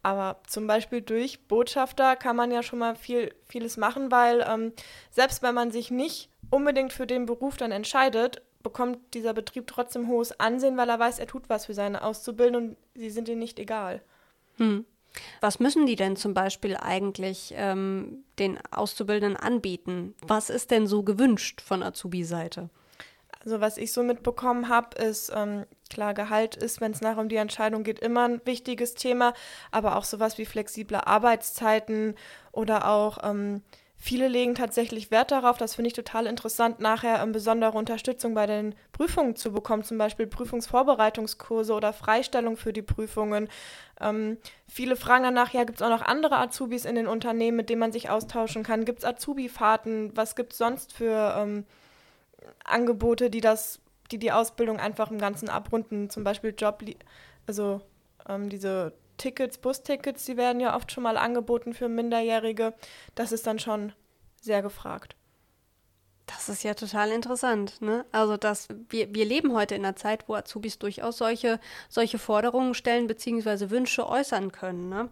Aber 0.04 0.40
zum 0.48 0.68
Beispiel 0.68 1.02
durch 1.02 1.48
Botschafter 1.48 2.16
kann 2.16 2.36
man 2.36 2.52
ja 2.52 2.62
schon 2.62 2.80
mal 2.80 2.96
viel, 2.96 3.34
vieles 3.46 3.76
machen, 3.76 4.12
weil 4.12 4.46
ähm, 4.48 4.72
selbst 5.10 5.42
wenn 5.42 5.56
man 5.56 5.72
sich 5.72 5.90
nicht 5.90 6.30
unbedingt 6.52 6.94
für 6.94 7.08
den 7.08 7.26
Beruf 7.26 7.58
dann 7.58 7.72
entscheidet, 7.72 8.42
bekommt 8.62 9.00
dieser 9.14 9.34
Betrieb 9.34 9.68
trotzdem 9.68 10.08
hohes 10.08 10.40
Ansehen, 10.40 10.78
weil 10.78 10.90
er 10.90 11.00
weiß, 11.00 11.20
er 11.20 11.28
tut 11.28 11.50
was 11.50 11.66
für 11.66 11.74
seine 11.74 12.04
Auszubildenden 12.04 12.70
und 12.70 12.78
sie 12.94 13.10
sind 13.10 13.28
ihm 13.28 13.40
nicht 13.40 13.60
egal. 13.60 14.02
Hm. 14.58 14.86
Was 15.42 15.60
müssen 15.60 15.86
die 15.86 15.96
denn 15.96 16.16
zum 16.16 16.34
Beispiel 16.34 16.78
eigentlich 16.78 17.54
ähm, 17.56 18.24
den 18.40 18.60
Auszubildenden 18.72 19.38
anbieten? 19.38 20.16
Was 20.26 20.50
ist 20.50 20.72
denn 20.72 20.88
so 20.88 21.04
gewünscht 21.04 21.62
von 21.62 21.84
Azubi-Seite? 21.84 22.70
Also 23.46 23.62
was 23.62 23.78
ich 23.78 23.92
so 23.94 24.02
mitbekommen 24.02 24.70
habe, 24.70 24.98
ist, 24.98 25.32
ähm, 25.36 25.66
klar, 25.92 26.16
Gehalt 26.16 26.56
ist, 26.56 26.82
wenn 26.82 26.92
es 26.92 27.02
nachher 27.02 27.22
um 27.22 27.30
die 27.30 27.36
Entscheidung 27.36 27.84
geht, 27.84 28.00
immer 28.00 28.28
ein 28.28 28.42
wichtiges 28.44 28.96
Thema, 28.96 29.34
aber 29.72 29.98
auch 29.98 30.04
sowas 30.04 30.40
wie 30.40 30.46
flexible 30.46 30.98
Arbeitszeiten 30.98 32.16
oder 32.52 32.88
auch 32.90 33.20
ähm, 33.24 33.62
Viele 33.98 34.28
legen 34.28 34.56
tatsächlich 34.56 35.10
Wert 35.10 35.32
darauf, 35.32 35.58
das 35.58 35.76
finde 35.76 35.88
ich 35.88 35.94
total 35.94 36.28
interessant, 36.28 36.80
nachher 36.80 37.22
ähm, 37.24 37.32
besondere 37.32 37.78
Unterstützung 37.78 38.34
bei 38.34 38.46
den 38.46 38.76
Prüfungen 38.92 39.36
zu 39.36 39.52
bekommen, 39.52 39.84
zum 39.84 39.98
Beispiel 39.98 40.28
Prüfungsvorbereitungskurse 40.28 41.74
oder 41.74 41.94
Freistellung 41.94 42.58
für 42.58 42.74
die 42.74 42.82
Prüfungen. 42.82 43.50
Ähm, 44.02 44.38
viele 44.68 44.96
fragen 44.96 45.24
danach, 45.24 45.54
ja, 45.54 45.64
gibt 45.64 45.80
es 45.80 45.82
auch 45.82 45.90
noch 45.90 46.02
andere 46.02 46.38
Azubis 46.38 46.86
in 46.86 46.96
den 46.96 47.08
Unternehmen, 47.08 47.58
mit 47.58 47.70
denen 47.70 47.80
man 47.80 47.94
sich 47.94 48.10
austauschen 48.10 48.64
kann? 48.64 48.86
Gibt 48.86 49.00
es 49.00 49.06
Azubi-Fahrten? 49.06 50.12
Was 50.16 50.36
gibt 50.36 50.52
es 50.52 50.60
sonst 50.60 50.92
für 50.92 51.36
ähm, 51.38 51.66
Angebote, 52.66 53.30
die 53.30 53.42
das, 53.42 53.80
die 54.12 54.20
die 54.20 54.34
Ausbildung 54.34 54.78
einfach 54.78 55.10
im 55.10 55.20
Ganzen 55.20 55.50
abrunden? 55.50 56.10
Zum 56.10 56.24
Beispiel 56.24 56.54
Job, 56.56 56.84
also 57.48 57.82
ähm, 58.28 58.50
diese 58.50 58.94
Tickets, 59.18 59.58
Bustickets, 59.58 60.26
die 60.26 60.38
werden 60.38 60.60
ja 60.60 60.76
oft 60.76 60.92
schon 60.92 61.04
mal 61.04 61.18
angeboten 61.18 61.74
für 61.74 61.90
Minderjährige. 61.90 62.74
Das 63.16 63.32
ist 63.32 63.48
dann 63.48 63.60
schon 63.60 63.94
sehr 64.42 64.62
gefragt. 64.62 65.16
Das 66.26 66.50
ist 66.50 66.64
ja 66.64 66.74
total 66.74 67.12
interessant. 67.12 67.82
Ne? 67.82 68.06
Also 68.12 68.38
dass 68.38 68.68
wir, 68.90 69.14
wir 69.14 69.26
leben 69.26 69.54
heute 69.54 69.76
in 69.76 69.86
einer 69.86 69.96
Zeit, 69.96 70.28
wo 70.28 70.36
Azubis 70.36 70.80
durchaus 70.80 71.18
solche, 71.18 71.60
solche 71.90 72.18
Forderungen 72.18 72.74
stellen 72.74 73.08
bzw. 73.08 73.70
Wünsche 73.70 74.08
äußern 74.08 74.52
können. 74.52 74.90
Ne? 74.90 75.10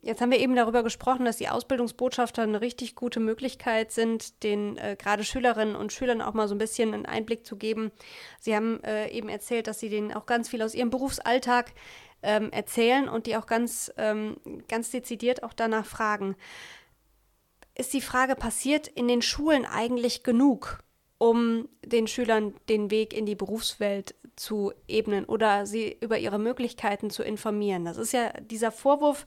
Jetzt 0.00 0.20
haben 0.20 0.30
wir 0.30 0.38
eben 0.38 0.54
darüber 0.54 0.82
gesprochen, 0.82 1.24
dass 1.24 1.38
die 1.38 1.48
Ausbildungsbotschafter 1.48 2.42
eine 2.42 2.60
richtig 2.60 2.94
gute 2.94 3.18
Möglichkeit 3.20 3.90
sind, 3.90 4.42
den 4.42 4.76
äh, 4.78 4.96
gerade 4.96 5.24
Schülerinnen 5.24 5.74
und 5.74 5.92
Schülern 5.92 6.22
auch 6.22 6.34
mal 6.34 6.46
so 6.46 6.54
ein 6.54 6.58
bisschen 6.58 6.94
einen 6.94 7.06
Einblick 7.06 7.44
zu 7.44 7.56
geben. 7.56 7.90
Sie 8.38 8.54
haben 8.54 8.82
äh, 8.84 9.10
eben 9.10 9.28
erzählt, 9.28 9.66
dass 9.66 9.80
sie 9.80 9.88
denen 9.88 10.12
auch 10.12 10.26
ganz 10.26 10.48
viel 10.48 10.62
aus 10.62 10.74
ihrem 10.74 10.90
Berufsalltag 10.90 11.72
ähm, 12.22 12.50
erzählen 12.50 13.08
und 13.08 13.26
die 13.26 13.36
auch 13.36 13.46
ganz, 13.46 13.92
ähm, 13.96 14.36
ganz 14.68 14.90
dezidiert 14.90 15.42
auch 15.42 15.52
danach 15.52 15.86
fragen. 15.86 16.36
Ist 17.76 17.92
die 17.92 18.00
Frage, 18.00 18.34
passiert 18.34 18.88
in 18.88 19.06
den 19.06 19.22
Schulen 19.22 19.64
eigentlich 19.64 20.24
genug, 20.24 20.82
um 21.18 21.68
den 21.84 22.06
Schülern 22.06 22.54
den 22.68 22.90
Weg 22.90 23.12
in 23.12 23.26
die 23.26 23.36
Berufswelt 23.36 24.14
zu 24.36 24.72
ebnen 24.86 25.24
oder 25.24 25.66
sie 25.66 25.96
über 26.00 26.18
ihre 26.18 26.38
Möglichkeiten 26.38 27.10
zu 27.10 27.22
informieren? 27.22 27.84
Das 27.84 27.96
ist 27.96 28.12
ja 28.12 28.32
dieser 28.40 28.72
Vorwurf, 28.72 29.26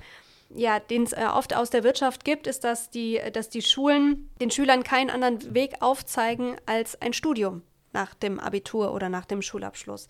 ja, 0.54 0.80
den 0.80 1.04
es 1.04 1.13
äh, 1.13 1.27
oft 1.34 1.56
aus 1.56 1.69
der 1.69 1.84
Wirtschaft 1.84 2.25
gibt, 2.25 2.45
ist, 2.45 2.63
dass 2.63 2.89
die, 2.89 3.21
dass 3.32 3.49
die 3.49 3.62
Schulen 3.62 4.30
den 4.41 4.51
Schülern 4.51 4.84
keinen 4.84 5.10
anderen 5.10 5.54
Weg 5.54 5.82
aufzeigen 5.82 6.58
als 6.65 7.01
ein 7.01 7.13
Studium 7.13 7.62
nach 7.93 8.13
dem 8.13 8.39
Abitur 8.39 8.93
oder 8.93 9.10
nach 9.10 9.25
dem 9.25 9.41
Schulabschluss. 9.41 10.08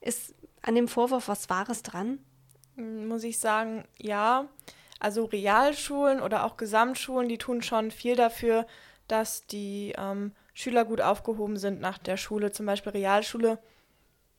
Ist 0.00 0.34
an 0.62 0.74
dem 0.74 0.88
Vorwurf 0.88 1.28
was 1.28 1.50
Wahres 1.50 1.82
dran? 1.82 2.18
Hm, 2.76 3.08
muss 3.08 3.24
ich 3.24 3.38
sagen, 3.38 3.84
ja. 3.98 4.48
Also 4.98 5.24
Realschulen 5.24 6.20
oder 6.20 6.44
auch 6.44 6.56
Gesamtschulen, 6.56 7.28
die 7.28 7.38
tun 7.38 7.62
schon 7.62 7.90
viel 7.90 8.14
dafür, 8.14 8.66
dass 9.08 9.46
die 9.46 9.94
ähm, 9.98 10.32
Schüler 10.54 10.84
gut 10.84 11.00
aufgehoben 11.00 11.56
sind 11.56 11.80
nach 11.80 11.98
der 11.98 12.16
Schule. 12.16 12.52
Zum 12.52 12.66
Beispiel 12.66 12.92
Realschule, 12.92 13.58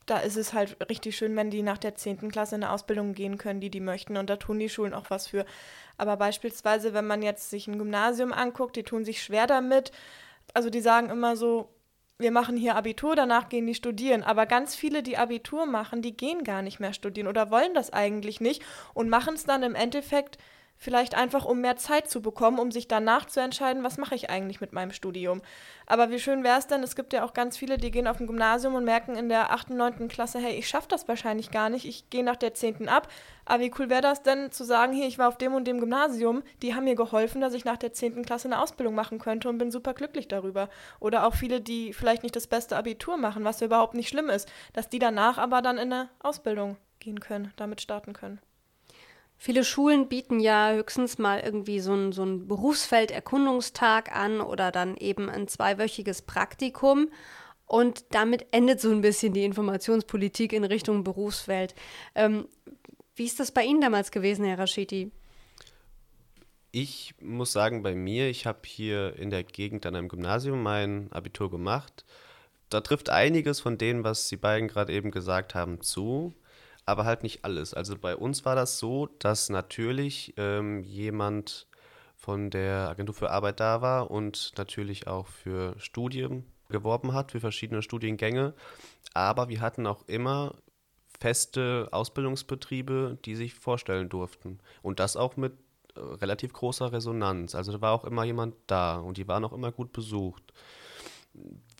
da 0.05 0.19
ist 0.19 0.37
es 0.37 0.53
halt 0.53 0.77
richtig 0.89 1.17
schön, 1.17 1.35
wenn 1.35 1.49
die 1.49 1.63
nach 1.63 1.77
der 1.77 1.95
10. 1.95 2.31
Klasse 2.31 2.55
in 2.55 2.63
eine 2.63 2.71
Ausbildung 2.71 3.13
gehen 3.13 3.37
können, 3.37 3.59
die 3.59 3.69
die 3.69 3.79
möchten. 3.79 4.17
Und 4.17 4.29
da 4.29 4.37
tun 4.37 4.59
die 4.59 4.69
Schulen 4.69 4.93
auch 4.93 5.09
was 5.09 5.27
für. 5.27 5.45
Aber 5.97 6.17
beispielsweise, 6.17 6.93
wenn 6.93 7.07
man 7.07 7.21
jetzt 7.21 7.49
sich 7.49 7.67
ein 7.67 7.77
Gymnasium 7.77 8.33
anguckt, 8.33 8.75
die 8.75 8.83
tun 8.83 9.05
sich 9.05 9.21
schwer 9.21 9.47
damit. 9.47 9.91
Also 10.53 10.69
die 10.69 10.81
sagen 10.81 11.09
immer 11.09 11.35
so, 11.35 11.69
wir 12.17 12.31
machen 12.31 12.57
hier 12.57 12.75
Abitur, 12.75 13.15
danach 13.15 13.49
gehen 13.49 13.65
die 13.65 13.75
studieren. 13.75 14.23
Aber 14.23 14.45
ganz 14.45 14.75
viele, 14.75 15.03
die 15.03 15.17
Abitur 15.17 15.65
machen, 15.65 16.01
die 16.01 16.15
gehen 16.15 16.43
gar 16.43 16.61
nicht 16.61 16.79
mehr 16.79 16.93
studieren 16.93 17.27
oder 17.27 17.51
wollen 17.51 17.73
das 17.73 17.91
eigentlich 17.91 18.39
nicht 18.39 18.63
und 18.93 19.09
machen 19.09 19.35
es 19.35 19.45
dann 19.45 19.63
im 19.63 19.75
Endeffekt 19.75 20.37
Vielleicht 20.83 21.15
einfach, 21.15 21.45
um 21.45 21.61
mehr 21.61 21.77
Zeit 21.77 22.09
zu 22.09 22.21
bekommen, 22.21 22.59
um 22.59 22.69
sich 22.69 22.89
danach 22.89 23.25
zu 23.25 23.39
entscheiden, 23.39 23.85
was 23.85 23.97
mache 23.97 24.15
ich 24.15 24.29
eigentlich 24.29 24.59
mit 24.59 24.73
meinem 24.73 24.91
Studium. 24.91 25.41
Aber 25.85 26.11
wie 26.11 26.19
schön 26.19 26.43
wäre 26.43 26.59
es 26.59 26.67
denn, 26.67 26.83
es 26.83 26.97
gibt 26.97 27.13
ja 27.13 27.23
auch 27.23 27.31
ganz 27.31 27.55
viele, 27.55 27.77
die 27.77 27.89
gehen 27.89 28.05
auf 28.05 28.19
ein 28.19 28.27
Gymnasium 28.27 28.75
und 28.75 28.83
merken 28.83 29.15
in 29.15 29.29
der 29.29 29.53
8., 29.53 29.69
9. 29.69 30.09
Klasse, 30.09 30.39
hey, 30.39 30.57
ich 30.57 30.67
schaffe 30.67 30.89
das 30.89 31.07
wahrscheinlich 31.07 31.51
gar 31.51 31.69
nicht, 31.69 31.85
ich 31.85 32.09
gehe 32.09 32.21
nach 32.21 32.35
der 32.35 32.53
10. 32.53 32.89
ab. 32.89 33.07
Aber 33.45 33.63
wie 33.63 33.71
cool 33.79 33.89
wäre 33.89 34.01
das 34.01 34.23
denn 34.23 34.51
zu 34.51 34.65
sagen, 34.65 34.91
hier, 34.91 35.07
ich 35.07 35.17
war 35.17 35.29
auf 35.29 35.37
dem 35.37 35.53
und 35.53 35.69
dem 35.69 35.79
Gymnasium, 35.79 36.43
die 36.61 36.75
haben 36.75 36.83
mir 36.83 36.95
geholfen, 36.95 37.39
dass 37.39 37.53
ich 37.53 37.63
nach 37.63 37.77
der 37.77 37.93
10. 37.93 38.25
Klasse 38.25 38.49
eine 38.49 38.59
Ausbildung 38.59 38.93
machen 38.93 39.19
könnte 39.19 39.47
und 39.47 39.59
bin 39.59 39.71
super 39.71 39.93
glücklich 39.93 40.27
darüber. 40.27 40.67
Oder 40.99 41.25
auch 41.25 41.35
viele, 41.35 41.61
die 41.61 41.93
vielleicht 41.93 42.23
nicht 42.23 42.35
das 42.35 42.47
beste 42.47 42.75
Abitur 42.75 43.15
machen, 43.15 43.45
was 43.45 43.61
ja 43.61 43.67
überhaupt 43.67 43.93
nicht 43.93 44.09
schlimm 44.09 44.29
ist, 44.29 44.51
dass 44.73 44.89
die 44.89 44.99
danach 44.99 45.37
aber 45.37 45.61
dann 45.61 45.77
in 45.77 45.93
eine 45.93 46.09
Ausbildung 46.19 46.75
gehen 46.99 47.21
können, 47.21 47.53
damit 47.55 47.79
starten 47.79 48.11
können. 48.11 48.41
Viele 49.45 49.65
Schulen 49.65 50.07
bieten 50.07 50.39
ja 50.39 50.71
höchstens 50.71 51.17
mal 51.17 51.41
irgendwie 51.41 51.81
so 51.81 51.93
ein, 51.93 52.13
so 52.13 52.25
Berufsfelderkundungstag 52.25 54.15
an 54.15 54.39
oder 54.39 54.71
dann 54.71 54.95
eben 54.95 55.29
ein 55.29 55.49
zweiwöchiges 55.49 56.21
Praktikum. 56.21 57.09
Und 57.65 58.05
damit 58.11 58.45
endet 58.51 58.79
so 58.79 58.89
ein 58.89 59.01
bisschen 59.01 59.33
die 59.33 59.43
Informationspolitik 59.43 60.53
in 60.53 60.63
Richtung 60.63 61.03
Berufswelt. 61.03 61.75
Ähm, 62.15 62.47
wie 63.17 63.25
ist 63.25 63.37
das 63.41 63.51
bei 63.51 63.65
Ihnen 63.65 63.81
damals 63.81 64.11
gewesen, 64.11 64.45
Herr 64.45 64.59
Rashidi? 64.59 65.11
Ich 66.71 67.13
muss 67.19 67.51
sagen, 67.51 67.83
bei 67.83 67.95
mir, 67.95 68.29
ich 68.29 68.45
habe 68.45 68.61
hier 68.63 69.17
in 69.17 69.29
der 69.29 69.43
Gegend 69.43 69.85
an 69.85 69.97
einem 69.97 70.07
Gymnasium 70.07 70.63
mein 70.63 71.11
Abitur 71.11 71.51
gemacht. 71.51 72.05
Da 72.69 72.79
trifft 72.79 73.09
einiges 73.09 73.59
von 73.59 73.77
dem, 73.77 74.05
was 74.05 74.29
Sie 74.29 74.37
beiden 74.37 74.69
gerade 74.69 74.93
eben 74.93 75.11
gesagt 75.11 75.53
haben, 75.53 75.81
zu 75.81 76.33
aber 76.85 77.05
halt 77.05 77.23
nicht 77.23 77.45
alles. 77.45 77.73
Also 77.73 77.97
bei 77.97 78.15
uns 78.15 78.45
war 78.45 78.55
das 78.55 78.79
so, 78.79 79.07
dass 79.19 79.49
natürlich 79.49 80.33
ähm, 80.37 80.83
jemand 80.83 81.67
von 82.15 82.49
der 82.49 82.89
Agentur 82.89 83.15
für 83.15 83.31
Arbeit 83.31 83.59
da 83.59 83.81
war 83.81 84.11
und 84.11 84.53
natürlich 84.57 85.07
auch 85.07 85.27
für 85.27 85.75
Studien 85.77 86.45
geworben 86.69 87.13
hat, 87.13 87.31
für 87.31 87.39
verschiedene 87.39 87.81
Studiengänge. 87.81 88.53
Aber 89.13 89.49
wir 89.49 89.61
hatten 89.61 89.85
auch 89.85 90.07
immer 90.07 90.55
feste 91.19 91.87
Ausbildungsbetriebe, 91.91 93.17
die 93.25 93.35
sich 93.35 93.53
vorstellen 93.53 94.09
durften. 94.09 94.59
Und 94.81 94.99
das 94.99 95.15
auch 95.15 95.37
mit 95.37 95.53
äh, 95.95 95.99
relativ 95.99 96.53
großer 96.53 96.91
Resonanz. 96.91 97.55
Also 97.55 97.71
da 97.71 97.81
war 97.81 97.93
auch 97.93 98.03
immer 98.03 98.23
jemand 98.23 98.55
da 98.67 98.97
und 98.97 99.17
die 99.17 99.27
waren 99.27 99.45
auch 99.45 99.53
immer 99.53 99.71
gut 99.71 99.93
besucht. 99.93 100.43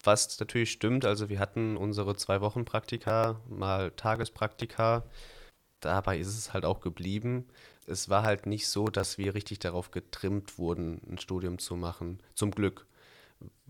Was 0.04 0.38
natürlich 0.40 0.72
stimmt, 0.72 1.06
also 1.06 1.30
wir 1.30 1.40
hatten 1.40 1.78
unsere 1.78 2.16
zwei 2.18 2.42
Wochen 2.42 2.66
Praktika, 2.66 3.40
mal 3.48 3.92
Tagespraktika. 3.92 5.06
Dabei 5.80 6.18
ist 6.18 6.28
es 6.28 6.54
halt 6.54 6.66
auch 6.66 6.82
geblieben. 6.82 7.48
Es 7.88 8.10
war 8.10 8.24
halt 8.24 8.46
nicht 8.46 8.68
so, 8.68 8.88
dass 8.88 9.18
wir 9.18 9.34
richtig 9.34 9.60
darauf 9.60 9.92
getrimmt 9.92 10.58
wurden, 10.58 11.02
ein 11.10 11.20
Studium 11.20 11.58
zu 11.58 11.76
machen. 11.76 12.22
Zum 12.36 12.52
Glück. 12.52 12.86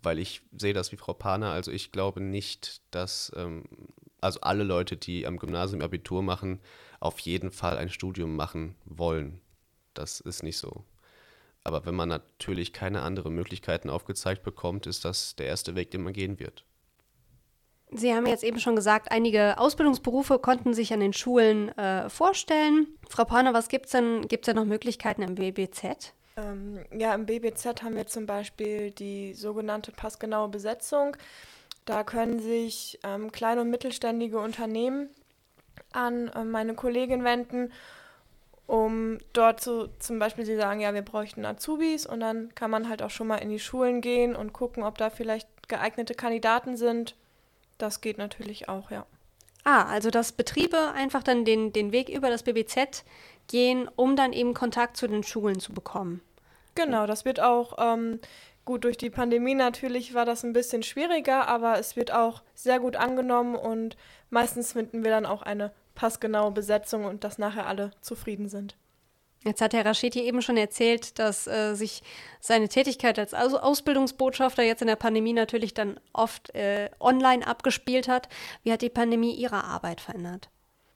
Weil 0.01 0.19
ich 0.19 0.41
sehe 0.57 0.73
das 0.73 0.91
wie 0.91 0.97
Frau 0.97 1.13
Paner. 1.13 1.51
Also 1.51 1.71
ich 1.71 1.91
glaube 1.91 2.19
nicht, 2.19 2.81
dass 2.91 3.31
ähm, 3.35 3.63
also 4.21 4.41
alle 4.41 4.63
Leute, 4.63 4.97
die 4.97 5.27
am 5.27 5.37
Gymnasium 5.37 5.81
Abitur 5.81 6.23
machen, 6.23 6.59
auf 6.99 7.19
jeden 7.19 7.51
Fall 7.51 7.77
ein 7.77 7.89
Studium 7.89 8.35
machen 8.35 8.75
wollen. 8.85 9.39
Das 9.93 10.19
ist 10.19 10.43
nicht 10.43 10.57
so. 10.57 10.83
Aber 11.63 11.85
wenn 11.85 11.95
man 11.95 12.09
natürlich 12.09 12.73
keine 12.73 13.01
anderen 13.03 13.33
Möglichkeiten 13.33 13.89
aufgezeigt 13.89 14.43
bekommt, 14.43 14.85
ist 14.85 15.05
das 15.05 15.35
der 15.35 15.47
erste 15.47 15.75
Weg, 15.75 15.91
den 15.91 16.03
man 16.03 16.13
gehen 16.13 16.39
wird. 16.39 16.65
Sie 17.95 18.13
haben 18.13 18.25
jetzt 18.25 18.43
eben 18.43 18.59
schon 18.59 18.75
gesagt, 18.75 19.11
einige 19.11 19.59
Ausbildungsberufe 19.59 20.39
konnten 20.39 20.73
sich 20.73 20.93
an 20.93 20.99
den 20.99 21.13
Schulen 21.13 21.69
äh, 21.77 22.09
vorstellen. 22.09 22.87
Frau 23.07 23.23
Pauner, 23.23 23.53
was 23.53 23.69
gibt 23.69 23.85
es 23.85 23.91
denn? 23.91 24.27
Gibt 24.27 24.47
es 24.47 24.53
da 24.53 24.59
noch 24.59 24.65
Möglichkeiten 24.65 25.21
im 25.21 25.35
BBZ? 25.35 26.13
Ähm, 26.35 26.83
ja, 26.91 27.13
im 27.13 27.27
BBZ 27.27 27.83
haben 27.83 27.95
wir 27.95 28.07
zum 28.07 28.25
Beispiel 28.25 28.89
die 28.91 29.33
sogenannte 29.33 29.91
passgenaue 29.91 30.49
Besetzung. 30.49 31.15
Da 31.85 32.03
können 32.03 32.39
sich 32.39 32.99
ähm, 33.03 33.31
kleine 33.31 33.61
und 33.61 33.69
mittelständige 33.69 34.39
Unternehmen 34.39 35.09
an 35.91 36.29
äh, 36.29 36.43
meine 36.43 36.73
Kollegin 36.73 37.23
wenden 37.23 37.71
um 38.67 39.17
dort 39.33 39.61
zu, 39.61 39.89
zum 39.99 40.19
Beispiel, 40.19 40.45
sie 40.45 40.55
sagen, 40.55 40.79
ja, 40.79 40.93
wir 40.93 41.01
bräuchten 41.01 41.45
Azubis 41.45 42.05
und 42.05 42.19
dann 42.19 42.53
kann 42.55 42.71
man 42.71 42.89
halt 42.89 43.01
auch 43.01 43.09
schon 43.09 43.27
mal 43.27 43.37
in 43.37 43.49
die 43.49 43.59
Schulen 43.59 44.01
gehen 44.01 44.35
und 44.35 44.53
gucken, 44.53 44.83
ob 44.83 44.97
da 44.97 45.09
vielleicht 45.09 45.47
geeignete 45.67 46.13
Kandidaten 46.13 46.77
sind. 46.77 47.15
Das 47.77 48.01
geht 48.01 48.17
natürlich 48.17 48.69
auch, 48.69 48.91
ja. 48.91 49.05
Ah, 49.65 49.85
also 49.85 50.09
dass 50.09 50.33
Betriebe 50.33 50.91
einfach 50.93 51.23
dann 51.23 51.45
den, 51.45 51.71
den 51.71 51.91
Weg 51.91 52.09
über 52.09 52.29
das 52.29 52.43
BBZ 52.43 53.05
gehen, 53.47 53.89
um 53.95 54.15
dann 54.15 54.33
eben 54.33 54.53
Kontakt 54.53 54.97
zu 54.97 55.07
den 55.07 55.23
Schulen 55.23 55.59
zu 55.59 55.73
bekommen. 55.73 56.21
Genau, 56.75 57.05
das 57.07 57.23
wird 57.23 57.39
auch 57.39 57.77
ähm, 57.77 58.19
gut 58.65 58.83
durch 58.83 58.97
die 58.97 59.09
Pandemie 59.09 59.55
natürlich 59.55 60.13
war 60.13 60.25
das 60.25 60.43
ein 60.43 60.53
bisschen 60.53 60.83
schwieriger, 60.83 61.47
aber 61.47 61.79
es 61.79 61.95
wird 61.95 62.11
auch 62.11 62.41
sehr 62.55 62.79
gut 62.79 62.95
angenommen 62.95 63.55
und 63.55 63.95
meistens 64.29 64.73
finden 64.73 65.03
wir 65.03 65.11
dann 65.11 65.25
auch 65.25 65.41
eine 65.43 65.71
passgenaue 65.95 66.51
Besetzung 66.51 67.05
und 67.05 67.23
dass 67.23 67.37
nachher 67.37 67.67
alle 67.67 67.91
zufrieden 68.01 68.49
sind. 68.49 68.75
Jetzt 69.45 69.61
hat 69.61 69.73
Herr 69.73 69.85
Rascheti 69.85 70.21
eben 70.21 70.41
schon 70.41 70.55
erzählt, 70.55 71.19
dass 71.19 71.47
äh, 71.47 71.73
sich 71.75 72.01
seine 72.39 72.69
Tätigkeit 72.69 73.19
als 73.19 73.33
Aus 73.33 73.53
Ausbildungsbotschafter 73.53 74.63
jetzt 74.63 74.81
in 74.81 74.87
der 74.87 74.95
Pandemie 74.95 75.33
natürlich 75.33 75.73
dann 75.73 75.99
oft 76.13 76.55
äh, 76.55 76.89
online 76.99 77.45
abgespielt 77.45 78.07
hat. 78.07 78.29
Wie 78.63 78.71
hat 78.71 78.81
die 78.81 78.89
Pandemie 78.89 79.35
Ihre 79.35 79.65
Arbeit 79.65 79.99
verändert? 79.99 80.49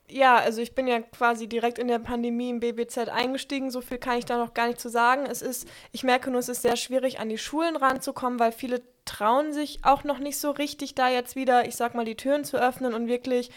Ja, 0.10 0.38
also 0.38 0.62
ich 0.62 0.74
bin 0.74 0.88
ja 0.88 1.02
quasi 1.02 1.48
direkt 1.48 1.78
in 1.78 1.90
der 1.90 2.00
Pandemie 2.00 2.50
im 2.50 2.62
BBZ 2.62 3.10
eingestiegen. 3.10 3.70
So 3.70 3.82
viel 3.82 3.98
kann 3.98 4.18
ich 4.18 4.24
da 4.24 4.38
noch 4.38 4.54
gar 4.54 4.68
nicht 4.68 4.80
zu 4.80 4.88
sagen. 4.88 5.26
Es 5.26 5.42
ist, 5.42 5.68
ich 5.92 6.06
merke 6.06 6.32
nur, 6.32 6.40
es 6.40 6.48
ist 6.48 6.62
sehr 6.62 6.78
schwierig, 6.78 7.20
an 7.20 7.28
die 7.28 7.38
Schulen 7.38 7.76
ranzukommen, 7.76 8.40
weil 8.40 8.54
viele 8.54 8.82
trauen 9.04 9.52
sich 9.52 9.80
auch 9.84 10.06
noch 10.06 10.20
nicht 10.20 10.38
so 10.38 10.52
richtig, 10.52 10.96
da 10.96 11.10
jetzt 11.10 11.36
wieder, 11.36 11.68
ich 11.68 11.76
sag 11.76 11.96
mal, 11.96 12.06
die 12.06 12.16
Türen 12.16 12.46
zu 12.46 12.58
öffnen 12.58 12.94
und 12.94 13.08
wirklich 13.08 13.52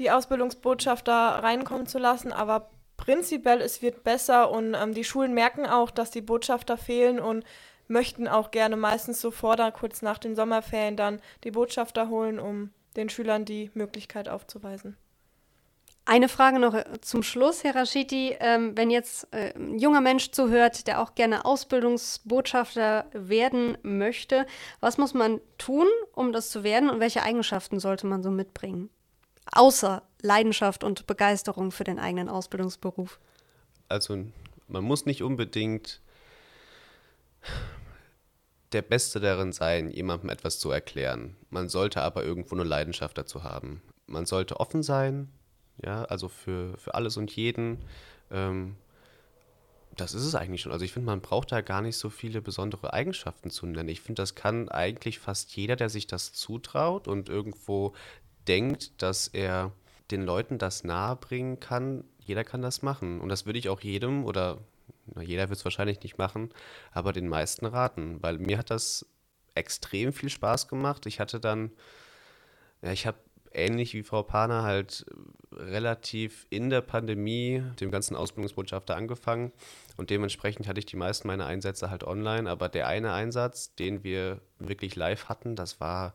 die 0.00 0.10
Ausbildungsbotschafter 0.10 1.12
reinkommen 1.12 1.86
zu 1.86 1.98
lassen, 1.98 2.32
aber 2.32 2.70
prinzipiell 2.96 3.60
es 3.60 3.82
wird 3.82 4.02
besser 4.02 4.50
und 4.50 4.74
ähm, 4.74 4.94
die 4.94 5.04
Schulen 5.04 5.34
merken 5.34 5.66
auch, 5.66 5.90
dass 5.90 6.10
die 6.10 6.22
Botschafter 6.22 6.76
fehlen 6.76 7.20
und 7.20 7.44
möchten 7.86 8.26
auch 8.26 8.50
gerne 8.50 8.76
meistens 8.76 9.20
sofort 9.20 9.60
kurz 9.74 10.02
nach 10.02 10.18
den 10.18 10.34
Sommerferien 10.34 10.96
dann 10.96 11.20
die 11.44 11.50
Botschafter 11.50 12.08
holen, 12.08 12.38
um 12.38 12.70
den 12.96 13.08
Schülern 13.08 13.44
die 13.44 13.70
Möglichkeit 13.74 14.28
aufzuweisen. 14.28 14.96
Eine 16.06 16.28
Frage 16.28 16.58
noch 16.58 16.74
äh, 16.74 16.84
zum 17.02 17.22
Schluss, 17.22 17.62
Herr 17.62 17.76
Raschiti. 17.76 18.36
Ähm, 18.40 18.76
wenn 18.76 18.90
jetzt 18.90 19.28
äh, 19.32 19.54
ein 19.54 19.78
junger 19.78 20.00
Mensch 20.00 20.30
zuhört, 20.30 20.86
der 20.86 21.02
auch 21.02 21.14
gerne 21.14 21.44
Ausbildungsbotschafter 21.44 23.06
werden 23.12 23.76
möchte, 23.82 24.46
was 24.80 24.98
muss 24.98 25.14
man 25.14 25.40
tun, 25.58 25.86
um 26.14 26.32
das 26.32 26.50
zu 26.50 26.64
werden 26.64 26.88
und 26.88 27.00
welche 27.00 27.22
Eigenschaften 27.22 27.78
sollte 27.78 28.06
man 28.06 28.22
so 28.22 28.30
mitbringen? 28.30 28.88
Außer 29.52 30.02
Leidenschaft 30.22 30.84
und 30.84 31.06
Begeisterung 31.06 31.72
für 31.72 31.84
den 31.84 31.98
eigenen 31.98 32.28
Ausbildungsberuf? 32.28 33.18
Also 33.88 34.24
man 34.68 34.84
muss 34.84 35.06
nicht 35.06 35.22
unbedingt 35.22 36.00
der 38.72 38.82
Beste 38.82 39.18
darin 39.18 39.52
sein, 39.52 39.90
jemandem 39.90 40.30
etwas 40.30 40.58
zu 40.58 40.70
erklären. 40.70 41.36
Man 41.50 41.68
sollte 41.68 42.02
aber 42.02 42.24
irgendwo 42.24 42.54
eine 42.54 42.64
Leidenschaft 42.64 43.18
dazu 43.18 43.42
haben. 43.42 43.82
Man 44.06 44.26
sollte 44.26 44.60
offen 44.60 44.82
sein, 44.82 45.28
ja, 45.82 46.04
also 46.04 46.28
für, 46.28 46.76
für 46.78 46.94
alles 46.94 47.16
und 47.16 47.34
jeden. 47.34 47.78
Ähm, 48.30 48.76
das 49.96 50.14
ist 50.14 50.24
es 50.24 50.34
eigentlich 50.34 50.62
schon. 50.62 50.72
Also 50.72 50.84
ich 50.84 50.92
finde, 50.92 51.06
man 51.06 51.20
braucht 51.20 51.52
da 51.52 51.60
gar 51.60 51.82
nicht 51.82 51.96
so 51.96 52.10
viele 52.10 52.40
besondere 52.40 52.92
Eigenschaften 52.92 53.50
zu 53.50 53.66
nennen. 53.66 53.88
Ich 53.88 54.00
finde, 54.00 54.22
das 54.22 54.34
kann 54.34 54.68
eigentlich 54.68 55.18
fast 55.18 55.54
jeder, 55.56 55.76
der 55.76 55.88
sich 55.88 56.06
das 56.06 56.32
zutraut 56.32 57.08
und 57.08 57.28
irgendwo 57.28 57.94
denkt, 58.48 59.02
dass 59.02 59.28
er 59.28 59.72
den 60.10 60.22
Leuten 60.22 60.58
das 60.58 60.84
nahebringen 60.84 61.60
kann, 61.60 62.04
jeder 62.18 62.44
kann 62.44 62.62
das 62.62 62.82
machen. 62.82 63.20
Und 63.20 63.28
das 63.28 63.46
würde 63.46 63.58
ich 63.58 63.68
auch 63.68 63.80
jedem 63.80 64.24
oder 64.24 64.58
na, 65.14 65.22
jeder 65.22 65.48
wird 65.48 65.58
es 65.58 65.64
wahrscheinlich 65.64 66.02
nicht 66.02 66.18
machen, 66.18 66.50
aber 66.92 67.12
den 67.12 67.28
meisten 67.28 67.66
raten, 67.66 68.22
weil 68.22 68.38
mir 68.38 68.58
hat 68.58 68.70
das 68.70 69.06
extrem 69.54 70.12
viel 70.12 70.30
Spaß 70.30 70.68
gemacht. 70.68 71.06
Ich 71.06 71.20
hatte 71.20 71.40
dann, 71.40 71.70
ja, 72.82 72.92
ich 72.92 73.06
habe 73.06 73.18
ähnlich 73.52 73.94
wie 73.94 74.04
Frau 74.04 74.22
Paner 74.22 74.62
halt 74.62 75.04
relativ 75.52 76.46
in 76.50 76.70
der 76.70 76.82
Pandemie 76.82 77.62
dem 77.80 77.90
ganzen 77.90 78.14
Ausbildungsbotschafter 78.14 78.94
angefangen 78.94 79.52
und 79.96 80.10
dementsprechend 80.10 80.68
hatte 80.68 80.78
ich 80.78 80.86
die 80.86 80.96
meisten 80.96 81.26
meiner 81.26 81.46
Einsätze 81.46 81.90
halt 81.90 82.04
online, 82.04 82.48
aber 82.48 82.68
der 82.68 82.86
eine 82.86 83.12
Einsatz, 83.12 83.74
den 83.74 84.04
wir 84.04 84.40
wirklich 84.60 84.94
live 84.94 85.28
hatten, 85.28 85.56
das 85.56 85.80
war 85.80 86.14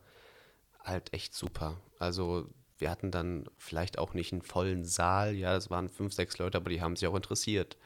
halt 0.86 1.13
echt 1.13 1.34
super. 1.34 1.82
Also 2.00 2.50
wir 2.78 2.89
hatten 2.89 3.12
dann 3.12 3.50
vielleicht 3.58 3.98
auch 3.98 4.13
nicht 4.13 4.32
einen 4.32 4.41
vollen 4.41 4.84
Saal, 4.86 5.34
ja, 5.34 5.56
es 5.56 5.69
waren 5.69 5.89
fünf, 5.89 6.13
sechs 6.13 6.38
Leute, 6.38 6.58
aber 6.58 6.69
die 6.69 6.82
haben 6.82 6.95
sich 6.95 7.08
auch 7.08 7.15
interessiert. 7.15 7.78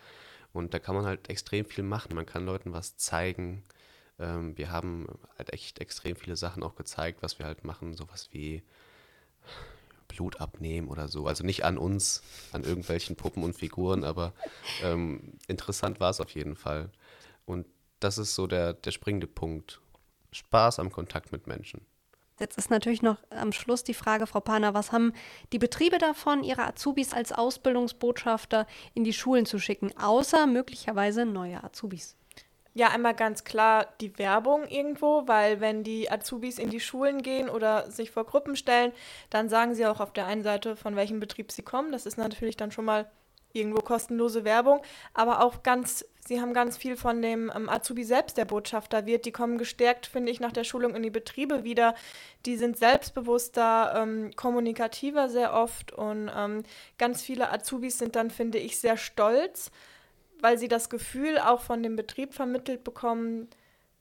Und 0.51 0.73
da 0.73 0.79
kann 0.79 0.95
man 0.95 1.05
halt 1.05 1.29
extrem 1.29 1.65
viel 1.65 1.83
machen. 1.83 2.15
Man 2.15 2.25
kann 2.25 2.45
Leuten 2.45 2.73
was 2.73 2.97
zeigen. 2.97 3.63
Ähm, 4.17 4.57
wir 4.57 4.71
haben 4.71 5.07
halt 5.37 5.53
echt 5.53 5.79
extrem 5.79 6.15
viele 6.15 6.35
Sachen 6.35 6.63
auch 6.63 6.75
gezeigt, 6.75 7.21
was 7.21 7.37
wir 7.37 7.45
halt 7.45 7.63
machen. 7.63 7.93
Sowas 7.93 8.29
wie 8.31 8.63
Blut 10.07 10.41
abnehmen 10.41 10.87
oder 10.87 11.07
so. 11.07 11.27
Also 11.27 11.45
nicht 11.45 11.63
an 11.63 11.77
uns, 11.77 12.23
an 12.51 12.63
irgendwelchen 12.63 13.15
Puppen 13.15 13.43
und 13.43 13.53
Figuren, 13.53 14.03
aber 14.03 14.33
ähm, 14.83 15.33
interessant 15.47 15.99
war 15.99 16.09
es 16.09 16.19
auf 16.19 16.31
jeden 16.31 16.55
Fall. 16.55 16.89
Und 17.45 17.67
das 17.99 18.17
ist 18.17 18.35
so 18.35 18.47
der, 18.47 18.73
der 18.73 18.91
springende 18.91 19.27
Punkt. 19.27 19.81
Spaß 20.31 20.79
am 20.79 20.91
Kontakt 20.91 21.31
mit 21.31 21.47
Menschen. 21.47 21.81
Jetzt 22.39 22.57
ist 22.57 22.69
natürlich 22.69 23.01
noch 23.01 23.17
am 23.29 23.51
Schluss 23.51 23.83
die 23.83 23.93
Frage, 23.93 24.25
Frau 24.25 24.39
Pana, 24.39 24.73
was 24.73 24.91
haben 24.91 25.13
die 25.51 25.59
Betriebe 25.59 25.97
davon, 25.97 26.43
ihre 26.43 26.65
Azubis 26.65 27.13
als 27.13 27.31
Ausbildungsbotschafter 27.31 28.65
in 28.93 29.03
die 29.03 29.13
Schulen 29.13 29.45
zu 29.45 29.59
schicken, 29.59 29.91
außer 29.97 30.47
möglicherweise 30.47 31.25
neue 31.25 31.63
Azubis? 31.63 32.15
Ja, 32.73 32.89
einmal 32.89 33.15
ganz 33.15 33.43
klar 33.43 33.87
die 33.99 34.17
Werbung 34.17 34.65
irgendwo, 34.67 35.27
weil 35.27 35.59
wenn 35.59 35.83
die 35.83 36.09
Azubis 36.09 36.59
in 36.59 36.69
die 36.69 36.79
Schulen 36.79 37.21
gehen 37.21 37.49
oder 37.49 37.91
sich 37.91 38.11
vor 38.11 38.25
Gruppen 38.25 38.55
stellen, 38.55 38.93
dann 39.29 39.49
sagen 39.49 39.75
sie 39.75 39.85
auch 39.85 39.99
auf 39.99 40.13
der 40.13 40.27
einen 40.27 40.43
Seite, 40.43 40.75
von 40.75 40.95
welchem 40.95 41.19
Betrieb 41.19 41.51
sie 41.51 41.63
kommen. 41.63 41.91
Das 41.91 42.05
ist 42.05 42.17
natürlich 42.17 42.55
dann 42.55 42.71
schon 42.71 42.85
mal 42.85 43.09
irgendwo 43.51 43.81
kostenlose 43.81 44.43
Werbung, 44.45 44.81
aber 45.13 45.43
auch 45.43 45.63
ganz, 45.63 46.05
sie 46.25 46.41
haben 46.41 46.53
ganz 46.53 46.77
viel 46.77 46.95
von 46.95 47.21
dem 47.21 47.51
ähm, 47.55 47.69
Azubi 47.69 48.03
selbst, 48.03 48.37
der 48.37 48.45
Botschafter 48.45 49.05
wird. 49.05 49.25
Die 49.25 49.31
kommen 49.31 49.57
gestärkt, 49.57 50.07
finde 50.07 50.31
ich, 50.31 50.39
nach 50.39 50.51
der 50.51 50.63
Schulung 50.63 50.95
in 50.95 51.03
die 51.03 51.09
Betriebe 51.09 51.63
wieder. 51.63 51.95
Die 52.45 52.57
sind 52.57 52.77
selbstbewusster, 52.77 53.93
ähm, 53.95 54.31
kommunikativer 54.35 55.29
sehr 55.29 55.53
oft 55.53 55.91
und 55.91 56.31
ähm, 56.35 56.63
ganz 56.97 57.21
viele 57.21 57.51
Azubis 57.51 57.97
sind 57.97 58.15
dann, 58.15 58.29
finde 58.29 58.57
ich, 58.57 58.79
sehr 58.79 58.97
stolz, 58.97 59.71
weil 60.39 60.57
sie 60.57 60.67
das 60.67 60.89
Gefühl 60.89 61.39
auch 61.39 61.61
von 61.61 61.83
dem 61.83 61.95
Betrieb 61.95 62.33
vermittelt 62.33 62.83
bekommen, 62.83 63.49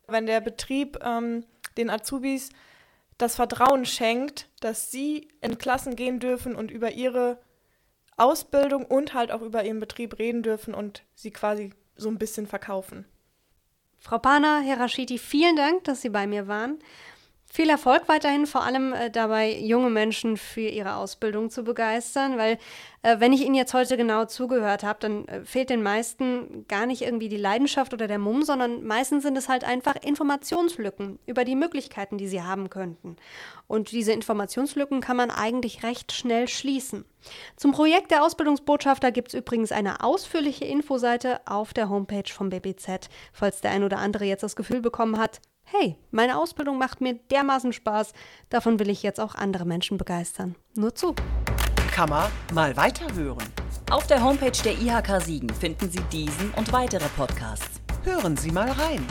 wenn 0.06 0.26
der 0.26 0.40
Betrieb 0.40 0.98
ähm, 1.04 1.44
den 1.76 1.90
Azubis 1.90 2.50
das 3.18 3.34
Vertrauen 3.34 3.84
schenkt, 3.84 4.48
dass 4.60 4.90
sie 4.90 5.28
in 5.40 5.58
Klassen 5.58 5.96
gehen 5.96 6.20
dürfen 6.20 6.54
und 6.54 6.70
über 6.70 6.92
ihre 6.92 7.38
Ausbildung 8.16 8.84
und 8.84 9.14
halt 9.14 9.30
auch 9.30 9.42
über 9.42 9.64
ihren 9.64 9.80
Betrieb 9.80 10.18
reden 10.18 10.42
dürfen 10.42 10.74
und 10.74 11.02
sie 11.14 11.30
quasi 11.30 11.72
so 11.98 12.08
ein 12.08 12.18
bisschen 12.18 12.46
verkaufen. 12.46 13.04
Frau 13.98 14.18
Pana, 14.18 14.60
Herr 14.60 14.80
Rashidi, 14.80 15.18
vielen 15.18 15.56
Dank, 15.56 15.84
dass 15.84 16.00
Sie 16.00 16.08
bei 16.08 16.26
mir 16.26 16.46
waren. 16.46 16.78
Viel 17.50 17.70
Erfolg 17.70 18.08
weiterhin, 18.08 18.46
vor 18.46 18.62
allem 18.62 18.92
äh, 18.92 19.10
dabei, 19.10 19.50
junge 19.58 19.88
Menschen 19.88 20.36
für 20.36 20.60
ihre 20.60 20.96
Ausbildung 20.96 21.48
zu 21.48 21.64
begeistern, 21.64 22.36
weil 22.36 22.58
äh, 23.02 23.20
wenn 23.20 23.32
ich 23.32 23.40
Ihnen 23.40 23.54
jetzt 23.54 23.72
heute 23.72 23.96
genau 23.96 24.26
zugehört 24.26 24.82
habe, 24.82 24.98
dann 25.00 25.26
äh, 25.26 25.44
fehlt 25.44 25.70
den 25.70 25.82
meisten 25.82 26.66
gar 26.68 26.84
nicht 26.84 27.00
irgendwie 27.00 27.30
die 27.30 27.38
Leidenschaft 27.38 27.94
oder 27.94 28.06
der 28.06 28.18
Mumm, 28.18 28.42
sondern 28.42 28.84
meistens 28.84 29.22
sind 29.22 29.36
es 29.38 29.48
halt 29.48 29.64
einfach 29.64 29.96
Informationslücken 29.96 31.18
über 31.24 31.44
die 31.44 31.56
Möglichkeiten, 31.56 32.18
die 32.18 32.28
sie 32.28 32.42
haben 32.42 32.68
könnten. 32.68 33.16
Und 33.66 33.92
diese 33.92 34.12
Informationslücken 34.12 35.00
kann 35.00 35.16
man 35.16 35.30
eigentlich 35.30 35.82
recht 35.82 36.12
schnell 36.12 36.48
schließen. 36.48 37.06
Zum 37.56 37.72
Projekt 37.72 38.10
der 38.10 38.24
Ausbildungsbotschafter 38.24 39.10
gibt 39.10 39.28
es 39.28 39.34
übrigens 39.34 39.72
eine 39.72 40.04
ausführliche 40.04 40.66
Infoseite 40.66 41.40
auf 41.46 41.72
der 41.72 41.88
Homepage 41.88 42.30
vom 42.30 42.50
BBZ, 42.50 43.08
falls 43.32 43.62
der 43.62 43.70
ein 43.70 43.84
oder 43.84 43.98
andere 43.98 44.26
jetzt 44.26 44.42
das 44.42 44.54
Gefühl 44.54 44.82
bekommen 44.82 45.18
hat, 45.18 45.40
hey, 45.72 45.96
meine 46.10 46.38
Ausbildung 46.38 46.78
macht 46.78 47.00
mir 47.00 47.14
dermaßen 47.14 47.72
Spaß, 47.72 48.12
davon 48.48 48.78
will 48.78 48.88
ich 48.88 49.02
jetzt 49.02 49.20
auch 49.20 49.34
andere 49.34 49.64
Menschen 49.64 49.98
begeistern. 49.98 50.54
Nur 50.74 50.94
zu. 50.94 51.14
Kann 51.92 52.10
man 52.10 52.30
mal 52.54 52.76
weiterhören. 52.76 53.44
Auf 53.90 54.06
der 54.06 54.22
Homepage 54.22 54.52
der 54.64 54.78
IHK 54.78 55.22
Siegen 55.22 55.50
finden 55.50 55.90
Sie 55.90 56.02
diesen 56.12 56.50
und 56.52 56.72
weitere 56.72 57.08
Podcasts. 57.16 57.80
Hören 58.04 58.36
Sie 58.36 58.50
mal 58.50 58.70
rein. 58.70 59.04